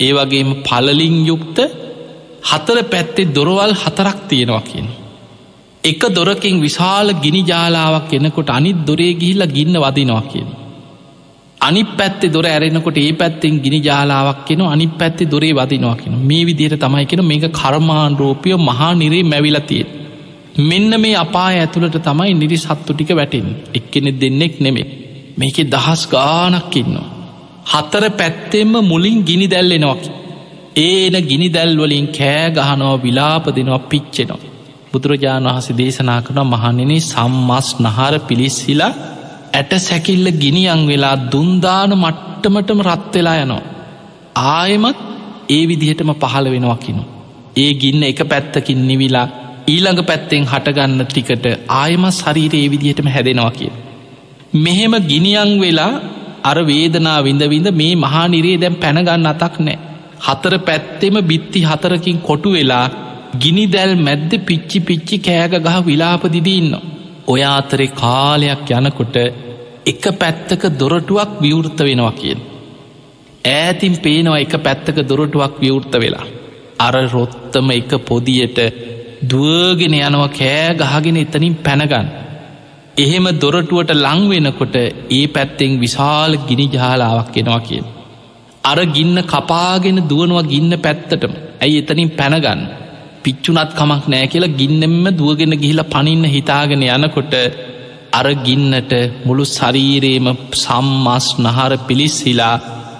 [0.00, 1.58] ඒ වගේම පලලින් යුක්ත
[2.42, 4.88] හතර පැත්තේ දොරවල් හතරක් තියෙනවා කියන.
[5.84, 10.48] එක දොරකින් විශාල ගිනි ජාලාවක් එනකොට අනිත් දොරේ ගිහිල්ල ගින්න වදිනවා කියන.
[11.60, 16.44] අනි පැත්තේ දොර ඇරෙනකොට ඒ පැත්තෙන් ගිනි ජාලාවක් කෙන අනි පැත්තේ දොරේ වදිනවා කියෙන මේ
[16.44, 19.84] විදියට තමයි කෙන මේක කර්මාන් රෝපිය මහා නිරේ මැවිලතිය.
[20.60, 24.88] මෙන්න මේ අපා ඇතුළට තමයි නිරි සත්තු ටික වැටෙන් එක්කෙනෙ දෙන්නෙක් නෙමේ
[25.38, 27.08] මේක දහස් ගානක් ඉන්නවා.
[27.66, 30.02] හතර පැත්තෙම මුලින් ගිනි දැල්ලෙනොක්.
[30.78, 34.47] ඒන ගිනි දැල්වලින් කෑ ගහනෝ විලාප දෙනවා පිච්චෙනවා.
[34.92, 38.92] බුදුරජාණන් වහස දේශනා කරන මහනෙනේ සම්මස් නහර පිලිස්සිලා
[39.52, 43.62] ඇට සැකිල්ල ගිනියන් වෙලා දුන්දාන මට්ටමටම රත්වෙලා යනවා.
[44.52, 44.98] ආයමත්
[45.48, 47.02] ඒ විදිහටම පහළ වෙනවාකිනු.
[47.56, 49.26] ඒ ගින්න එක පැත්තකින් නිවිලා
[49.68, 53.72] ඊළඟ පැත්තෙන් හටගන්න ටිකට ආයම ශරීර ඒ විදිහටම හැදෙනවා කිය.
[54.56, 55.92] මෙහෙම ගිනියන් වෙලා
[56.42, 59.78] අර වේදනා විඳවිඳ මේ මහානිරේ දැම් පැනගන්න අතක් නෑ.
[60.26, 62.86] හතර පැත්තෙම බිත්ති හතරකින් කොටු වෙලා
[63.34, 66.82] ගිනි දැල් මැද්ද පිච්චි පිච්චි කෑග ගහ විලාප දිදීන්නවා.
[67.26, 69.16] ඔය අතරේ කාලයක් යනකොට
[69.86, 72.40] එක පැත්තක දොරටුවක් විවෘත වෙනවා කියෙන්.
[73.46, 76.26] ඈතින් පේනවා එක පැත්තක දොරටුවක් විවෘත වෙලා.
[76.78, 78.58] අර රොත්තම එක පොදියට
[79.22, 82.08] දුවගෙන යනවා කෑ ගහගෙන එතනින් පැනගන්න.
[82.96, 84.76] එහෙම දොරටුවට ලංවෙනකොට
[85.10, 87.86] ඒ පැත්තෙන් විශාල ගිනි ජාලාවක් එෙනවා කියෙන්.
[88.64, 92.87] අර ගින්න කපාගෙන දුවනවා ගින්න පැත්තටම ඇයි එතනින් පැනගන්න.
[93.28, 97.34] පිච්චුනත් කමක් නෑ කියලා ගින්නෙම්ම දුවගෙන ගිහිල පනින්න හිතාගෙන යනකොට
[98.12, 98.92] අරගින්නට
[99.26, 102.54] මුළු ශරීරේම සම්මස් නහර පිලිස්සිලා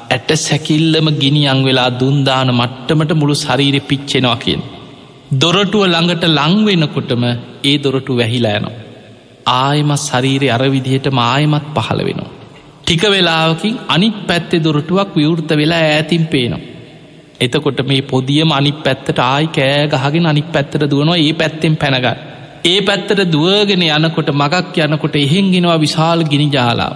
[0.08, 4.62] ඇට සැකිල්ලම ගිනිියං වෙලා දුන්දාන මට්ටමට මුළු ශරීරෙ පිච්චෙනවා කියෙන්.
[5.34, 7.24] දොරටුව ළඟට ලංවෙනකොටම
[7.64, 8.76] ඒ දොරටු වැහිලා යනවා.
[9.56, 12.34] ආයමත් ශරීරය අරවිදිහට මායමත් පහළ වෙනවා.
[12.82, 16.66] ටික වෙලාවකින් අනික් පැත්තෙ දොරටුවක් විවෘත වෙලා ඇතින් පේනවා.
[17.40, 22.06] එතකොට මේ පොදියම අනි පැත්තට ආයි කෑ ගහගෙන අනික් පැත්තට දුවනවා ඒ පැත්තෙන් පැනග.
[22.64, 26.92] ඒ පැත්තට දුවගෙන යනකොට මගක් යනකොට එහෙන්ගෙනවා විශාල් ගිනි ජාලා.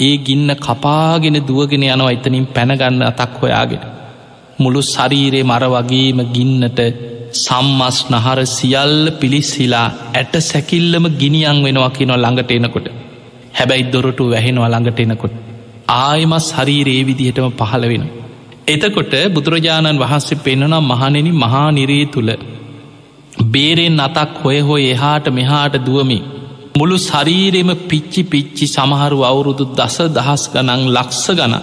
[0.00, 3.84] ඒ ගින්න කපාගෙන දුවගෙන යනවා එතනින් පැනගන්න අතක් හොයාගෙන.
[4.58, 6.80] මුළු ශරීරයේ මර වගේම ගින්නට
[7.36, 12.86] සම්මස් නහර සියල්ල පිලිස්හිලා ඇට සැකිල්ලම ගිනිියන් වෙනවා කියෙනවා ළඟට එනකොට.
[13.58, 15.34] හැබැයි දොරටු වැහෙනවා ළඟට එනකොට.
[16.00, 18.23] ආයමස් හරීරේ විදිහටම පහළ වෙනවා.
[18.66, 22.30] එතකොට බුදුරජාණන් වහන්සේ පෙන්න්නනම් මහනෙන මහා නිරේ තුළ
[23.48, 26.18] බේරෙන් අතක් හොය හොය එහාට මෙහාට දුවමි.
[26.78, 31.54] මුළු ශරීරෙම පිච්චි පිච්චි සමහරු අවුරුදු දස දහස් ගනං ලක්ස ගන.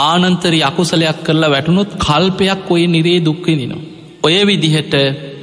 [0.00, 3.86] ආනන්තරි අකුසලයක් කරලා වැටුණොත් කල්පයක් ඔය නිරේ දුක්කෙනනවා.
[4.22, 4.94] ඔය විදිහට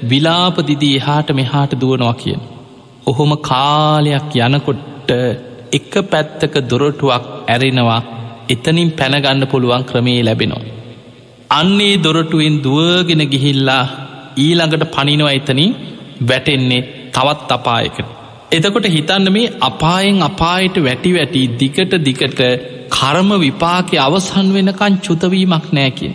[0.03, 2.41] විලාපදිදී එහාට මෙහාට දුවනවා කියන.
[3.07, 5.09] ඔහොම කාලයක් යනකොට
[5.71, 8.01] එක පැත්තක දොරටුවක් ඇරෙනවා
[8.49, 10.74] එතනින් පැනගන්න පුළුවන් ක්‍රමේ ලැබෙනවා.
[11.55, 13.83] අන්නේ දොරටුවෙන් දුවගෙන ගිහිල්ලා
[14.37, 15.71] ඊළඟට පනිනවා එතනින්
[16.21, 16.81] වැටෙන්නේ
[17.11, 18.07] තවත් අපායකට.
[18.51, 22.39] එතකොට හිතන්න මේ අපායෙන් අපායට වැටි වැටි දිකට දිකට
[22.91, 26.13] කර්ම විපාකය අවසන් වෙනකං චුතවීමක් නෑකින්.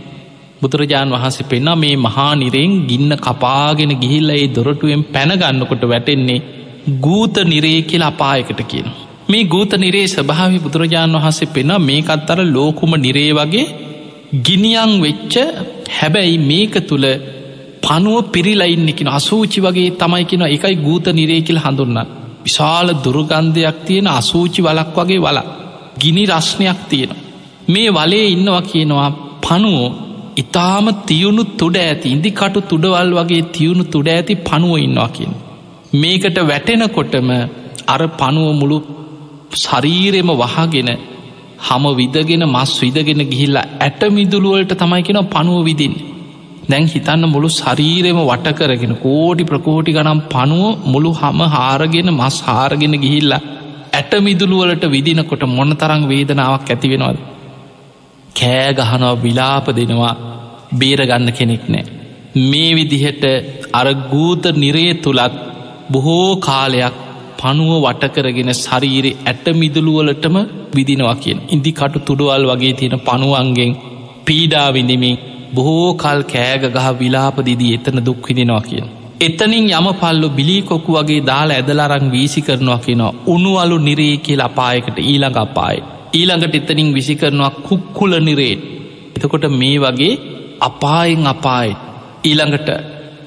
[0.60, 6.40] බුදුරජාණන් වහන්සේ පෙන්න්න මේ මහා නිරෙන් ගින්න කපාගෙන ගිහිල්ල ඒ දොරටුවෙන් පැනගන්නකොට වැටෙන්නේ
[7.00, 8.88] ගූත නිරේ කියල අපායකට කියන.
[9.28, 13.66] මේ ගූත නිරේ ස්භාවි බුදුරජාණන් වහන්සේ පෙන මේකත් අර ලෝකුම නිරේ වගේ
[14.38, 15.34] ගිනියන් වෙච්ච
[15.90, 17.06] හැබැයි මේක තුළ
[17.82, 22.10] පනුව පිරිලයින්නෙකින අසූචි වගේ තමයි කියෙන එකයි ගූත නිරේ කියල හඳුන්නන්න.
[22.44, 25.46] විශාල දුර්ගන්ධයක් තියෙන අසූචි වලක් වගේ වලා
[25.98, 27.12] ගිනි රශ්නයක් තියෙන.
[27.68, 29.10] මේ වලේ ඉන්නවා කියනවා
[29.40, 29.90] පනුවෝ
[30.36, 35.34] ඉතාම තියුණු තුඩ ඇති ඉදිකටු තුඩවල් වගේ තියුණු තුඩ ඇති පනුව ඉන්නවා කියෙන්.
[35.92, 37.30] මේකට වැටෙනකොටම
[37.86, 38.78] අර පනුව මුළු
[39.54, 40.90] ශරීරෙම වහගෙන
[41.60, 45.94] හම විදගෙන මස් විදගෙන ගිහිල්ලා ඇට මිදුළුවලට තමයි කෙන පනුව විදින්.
[46.70, 52.96] දැන් හිතන්න මුළු ශරීරෙම වට කරගෙන කෝටි ප්‍රකෝටි ගනම් පනුව මුළු හම හාරගෙන මස් හාරගෙන
[52.96, 53.40] ගිහිල්ලා
[53.92, 57.18] ඇට මිදුළුවලට විදිනකොට මොන තරං වේදනාවක් ඇතිවෙනවද.
[58.36, 60.14] කෑ ගහනවා විලාප දෙනවා
[60.72, 61.84] බේරගන්න කෙනෙක් නෑ.
[62.42, 63.24] මේ විදිහට
[63.72, 65.34] අර ගූත නිරේ තුළත්
[65.90, 66.96] බොහෝ කාලයක්
[67.40, 70.36] පනුව වටකරගෙන ශරීරෙ ඇට මිදුළුවලටම
[70.74, 73.72] විදිනවා කියෙන් ඉදි කටු තුඩුවල් වගේ තියෙන පනුවන්ගෙන්
[74.26, 75.20] පීඩාවිඳමින්
[75.54, 78.86] බොහෝ කල් කෑග ගහ විලාපදිදී එතන දුක්විදිනවා කියන.
[79.20, 85.38] එතනින් යම පල්ලු බිලිකොකු වගේ දාලා ඇදලරං වීසි කරනවා කියෙනවා උනුවලු නිරේ කියල අපායකට ඊළඟ
[85.38, 85.80] අපායි.
[86.14, 88.54] ඊළඟට එතනින් විසි කරනවා කුක්කුල නිරේ.
[89.16, 90.14] එතකොට මේ වගේ
[90.60, 91.74] අපායෙන් අපායි
[92.24, 92.70] ඊළඟට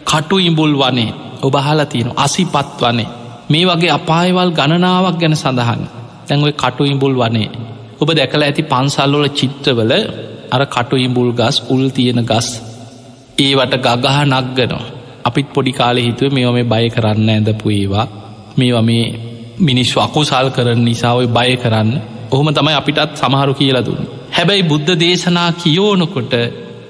[0.06, 1.12] කටු ඉඹුල් වනේ
[1.42, 3.10] ඔබහලා තියෙන අසිපත් වනේ
[3.50, 5.82] මේ වගේ අපායවල් ගණනාවක් ගැන සඳහන්.
[6.28, 7.50] තැන්ව කටු ඉඹුල් වනේ.
[8.02, 9.94] ඔබ දැකලා ඇති පන්සල්ලොල චිත්‍රවල
[10.52, 12.48] අර කටු ඉඹුල් ගස් උල් තියෙන ගස්
[13.40, 14.84] ඒවට ගගහ නක්ගනවා
[15.24, 18.08] අපිත් පොඩි කාලෙ හිතුව මෙ මේ බය කරන්න ඇඳපු ඒවා.
[18.58, 19.06] මේවා මේ
[19.60, 21.90] මිනිස්ු අකුසල් කරන නිසාාව බය කරන්න.
[22.32, 24.04] ඔහොම තමයි අපිටත් සමහරු කියලා දුන්න.
[24.32, 26.34] හැබැයි බුද්ධ දේශනා කියෝනකොට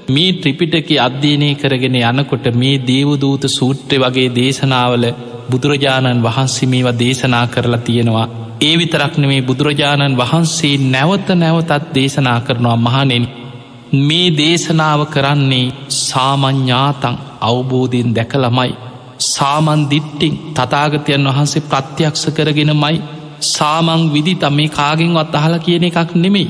[0.10, 5.06] මේ ත්‍රිපිටක අධ්‍යයනය කරගෙන යනකොට මේ දේවදූත සූට්‍ර වගේ දේශනාවල
[5.52, 8.28] බුදුරජාණන් වහන්සේ මේවා දේශනා කරලා තියෙනවා.
[8.62, 13.26] ඒ විතරක්න මේ බුදුරජාණන් වහන්සේ නැවත නැවතත් දේශනා කරනවා මහනෙන්
[14.02, 18.74] මේ දේශනාව කරන්නේ සාමඥ්ඥාතන් අවබෝධයෙන් දැකළමයි
[19.26, 22.98] සාමන්දිට්ටිං තතාගතයන් වහන්සේ ප්‍රත්‍යක්ෂ කරගෙනමයි.
[23.48, 26.48] සාමං විදි තම මේ කාගෙන්වත් අහල කියන එකක් නෙමෙයි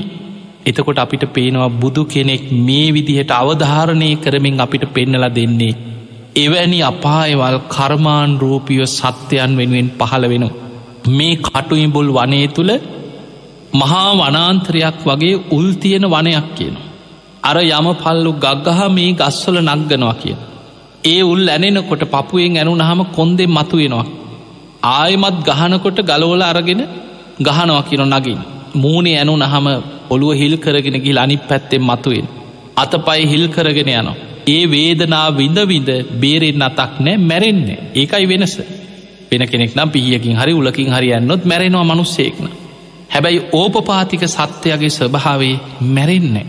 [0.66, 5.74] එතකොට අපිට පේනවා බුදු කෙනෙක් මේ විදිහට අවධාරණය කරමින් අපිට පෙන්නල දෙන්නේ.
[6.36, 10.48] එවැනි අපායවල් කර්මාන් රූපියෝ සත්‍යයන් වෙනුවෙන් පහළ වෙනු.
[11.08, 12.72] මේ කටුයිඹුල් වනේ තුළ
[13.74, 16.74] මහා වනාන්ත්‍රයක් වගේ උල්තියෙන වනයක් කියන.
[17.42, 20.36] අර යම පල්ලු ගග්ගහ මේ ගස්වල නක්ගනවා කිය.
[21.04, 24.06] ඒ උල් ඇනෙනකොට පපුුවෙන් ඇනු නහම කොන්දෙ මතුවෙනවා.
[24.90, 26.82] ආයමත් ගහනකොට ගලෝල අරගෙන
[27.40, 28.40] ගහනවා කියන නගින්.
[28.74, 29.66] මූුණේ ඇනු නහම
[30.10, 32.26] ඔළුව හිල් කරගෙන ගිල් අනි පැත්තෙන් මතුවෙන්.
[32.76, 34.33] අත පයි හිල් කරගෙන යනවා.
[34.46, 35.90] ඒ වේදනා විඳවිඳ
[36.20, 38.54] බේරෙන් අතක් නෑ මැරෙන්නේ ඒකයි වෙනස.
[39.30, 42.46] වෙන කෙනෙක් නම් පිහියකින් හරි උලකින් හරියන්නොත් මැරෙනවා මනුස්සේක්න.
[43.10, 45.56] හැබැයි ඕපපාතික සත්‍යයගේ ස්වභාවේ
[45.88, 46.46] මැරෙන්නේ.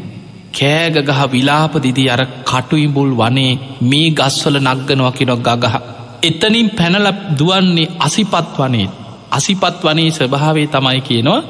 [0.53, 5.75] කෑගගහ විලාපදිදී අර කටුයිඹුල් වනේ මේ ගස්වල නක්ගනවා කිනොක් ගගහ.
[6.23, 7.07] එතනින් පැනල
[7.39, 8.87] දුවන්නේ අසිපත් වනේ
[9.31, 11.45] අසිපත් වනේ ස්වභාවේ තමයි කියනවා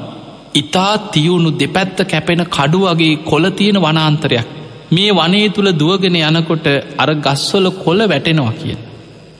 [0.54, 4.48] ඉතා තියුණු දෙපැත්ත කැපෙන කඩු වගේ කොල තියෙන වනාන්තරයක්
[4.88, 6.66] මේ වනේ තුළ දුවගෙන යනකොට
[6.96, 8.76] අර ගස්වල කොල වැටෙනවා කිය.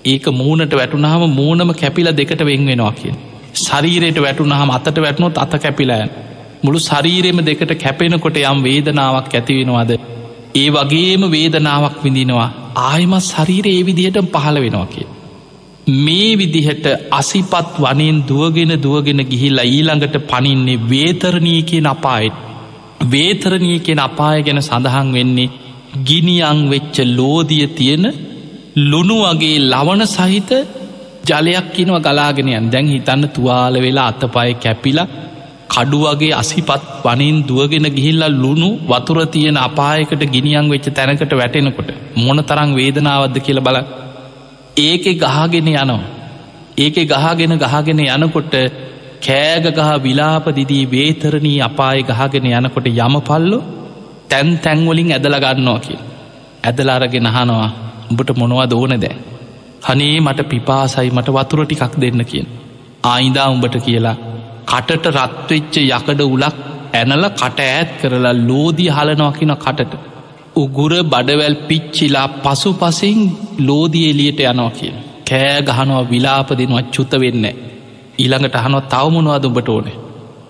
[0.05, 3.15] ඒක මූනට වැටුනහම මූනම කැපිල දෙකට වෙන් වෙනවා කිය.
[3.57, 6.11] ශරීරයට වැටුනහම අතට වැටනොත් අත කැපිලෑන්
[6.63, 9.93] මුළු ශරීරෙම දෙකට කැපෙනකොට යම් වේදනාවක් ඇතිවෙනවාද.
[10.55, 12.49] ඒ වගේම වේදනාවක් විඳිනවා
[12.85, 15.07] ආයමත් ශරීර ඒ විදිහට පහළ වෙනවා කිය.
[15.99, 22.46] මේ විදිහට අසිපත් වනෙන් දුවගෙන දුවගෙන ගිහිල්ලා ඊළඟට පනින්නේ වේතරණී කියෙන් අපායිත්.
[23.05, 25.53] වේතරණී කියෙන අපාය ගැන සඳහන් වෙන්නේ
[26.05, 28.07] ගිනියං වෙච්ච ලෝදිය තියෙන
[28.83, 30.51] ලුණු වගේ ලවන සහිත
[31.25, 35.07] ජලයක් කිනව ගලාගෙනයන් දැන් හිතන්න තුවාල වෙලා අතපය කැපිලා
[35.69, 42.39] කඩු වගේ අසිපත් වනින් දුවගෙන ගිහිල්ලා ලුණු වතුර තියෙන අපායකට ගිනියන් වෙච්ච තැනකට වැටෙනකොට මොන
[42.45, 43.79] තරං වේදනාවද්ද කියල බල
[44.79, 46.01] ඒකෙ ගහගෙන යනවා.
[46.77, 48.55] ඒකෙ ගහගෙන ගහගෙන යනකොට
[49.23, 53.59] කෑගගහ විලාපදිදී වේතරණී අපාය ගහගෙන යනකොට යමපල්ලු
[54.29, 55.99] තැන් තැන්වලින් ඇදල ගන්නවා කිය.
[56.65, 57.71] ඇදල අරගෙන අහනවා
[58.11, 59.17] උඹට මොනවා දෝන දෑ.
[59.83, 62.49] හනේ මට පිපාසයි මට වතුර ටිකක් දෙන්න කියෙන්.
[63.05, 64.17] ආයිදා උඹට කියලා
[64.67, 66.57] කටට රත්වෙච්ච යකඩ උලක්
[66.93, 69.93] ඇනල කට ඈත් කරලා ලෝදී හලනොකින කටට.
[70.57, 73.21] උගුර බඩවැල් පිච්චිලා පසු පසින්
[73.61, 74.95] ලෝදිය එලියට යනවා කිය.
[75.27, 77.47] කෑ ගහනවා විලාප දෙනවා චුත වෙන්න.
[78.19, 79.89] ඊළඟට අහනො තවමුණවා දුඹට ඕන.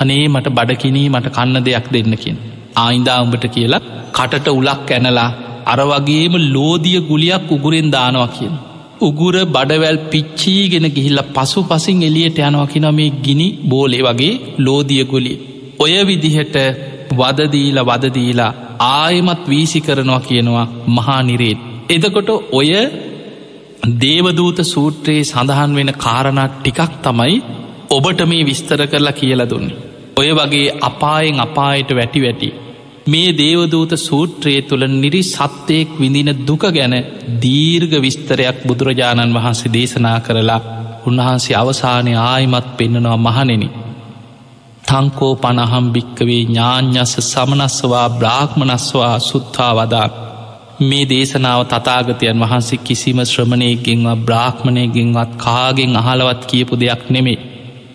[0.01, 2.39] අනේ මට බඩකිනී මට කන්න දෙයක් දෙන්නකින්.
[2.77, 5.31] ආයින්දා උඹට කියලා කටට උලක් ඇනලා
[5.67, 8.55] අර වගේම ලෝදිය ගුලියක් උගුරෙන් දානවා කියන.
[9.01, 15.39] උගුර බඩවැල් පිච්චීගෙන ගිහිල්ල පසු පසින් එලියට යනවා කින මේ ගිනි බෝලේ වගේ ලෝදිය ගුලිය.
[15.79, 16.57] ඔය විදිහට
[17.13, 18.53] වදදීල වදදීලා
[18.91, 21.59] ආයමත් වීසි කරනවා කියනවා මහා නිරේත්.
[21.89, 22.71] එදකොට ඔය
[23.87, 27.35] දේවදූත සූත්‍රයේ සඳහන් වෙන කාරණක් ටිකක් තමයි
[27.91, 29.77] ඔබට මේ විස්තර කරලා කියල දුන්නේ.
[30.17, 32.49] ඔය වගේ අපායෙන් අපායට වැටි වැටි.
[33.07, 36.95] මේ දේවදූත සූත්‍රයේ තුළ නිරි සත්‍යයෙක් විඳින දුක ගැන
[37.43, 40.61] දීර්ග විස්තරයක් බුදුරජාණන් වහන්සේ දේශනා කරලා
[41.07, 43.65] උන්වහන්සේ අවසානය ආයිමත් පෙන්න්නනවා මහනෙන.
[44.89, 50.09] තංකෝ පණහම් භික්කවේ ඥාඥස සමනස්වා බ්‍රාහ්මණස්වා සුත්තා වදා
[50.79, 57.39] මේ දේශනාව තතාගතයන් වහන්සේ කිසිම ශ්‍රමණයගෙන්වා බ්‍රාහ්මණයගෙන්වත් කාගෙන් අහලවත් කියපු දෙයක් නෙමේ.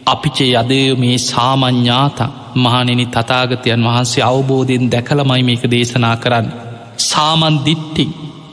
[0.06, 2.20] අපිචේ යදය මේ සාමඥ්ඥාත
[2.56, 6.48] මහනෙනි තතාගතයන් වහන්සේ අවබෝධයෙන් දැකළමයි මේක දේශනා කරන්න.
[7.00, 8.06] සාමන් දිට්ටි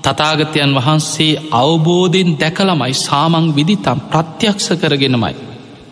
[0.04, 5.34] තතාගතයන් වහන්සේ අවබෝධයෙන් දැකළමයි සාමං විදිතම් ප්‍රත්‍යක්ෂ කරගෙනමයි.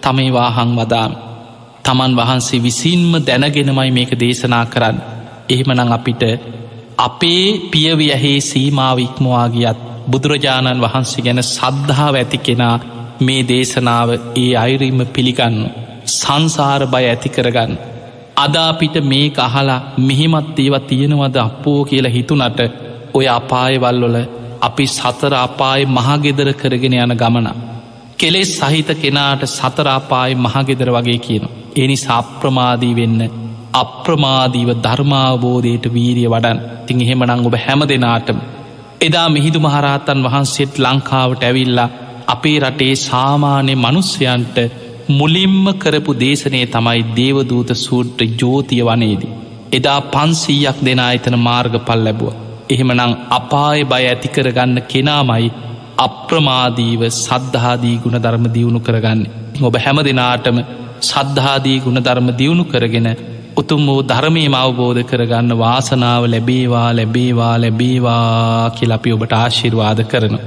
[0.03, 1.13] තමයි වාහං වදාම.
[1.85, 4.97] තමන් වහන්සේ විසින්ම දැනගෙනමයි මේක දේශනා කරන්න.
[5.49, 6.23] එහෙමනං අපිට
[6.99, 9.79] අපේ පියවියහේ සීමාව ඉක්මවාගියත්
[10.11, 12.77] බුදුරජාණන් වහන්සේ ගැන සද්ධාව ඇති කෙනා
[13.21, 15.59] මේ දේශනාව ඒ අයිරීම පිළිගන්න
[16.11, 17.73] සංසාර බය ඇති කරගන්න.
[18.37, 22.61] අදාපිට මේ අහලා මෙහෙමත් ඒව තියෙනවද අපෝ කියලා හිතුනට
[23.15, 24.19] ඔය අපායවල්ලොල
[24.61, 27.49] අපි සතර අපාය මහගෙදර කරගෙන යන ගමන.
[28.19, 31.45] කෙලෙස් සහිත කෙනාට සතරාපාය මහගෙදර වගේ කියන.
[31.77, 38.39] එනි සාප්‍රමාදී වෙන්න අප්‍රමාදීව ධර්මාවබෝධයට වීරිය වඩන් තිං එහෙමනං ඔබ හැම දෙනාටම.
[39.01, 41.93] එදා මිහිදු මහරහතන් වහන්සේත් ලංකාවට ඇවිල්ලා
[42.27, 44.57] අපේ රටේ සාමාන්‍ය මනුස්්‍යයන්ට
[45.11, 49.37] මුලින්ම කරපු දේශනය තමයි දේවදූත සූට්‍ර ජෝතිය වනේදී.
[49.73, 52.35] එදා පන්සීයක් දෙනා එතන මාර්ග පල් ලැබුව.
[52.71, 55.55] එහෙමනං අපාය බය ඇතිකරගන්න කෙනාමයි
[55.99, 59.23] අප්‍රමාදීව සද්ධාදී ගුණ ධර්ම දියුණු කරගන්න.
[59.61, 60.59] ඔබ හැම දෙනාටම
[61.03, 63.09] සද්ධාදී ගුණ ධර්ම දියුණු කරගෙන
[63.57, 70.45] උතුම් වූ ධර්මයම අවබෝධ කරගන්න වාසනාව ලැබේවා ලැබේවා ලැබේවා කියලපි ඔබට ආශිර්වාද කරනවා.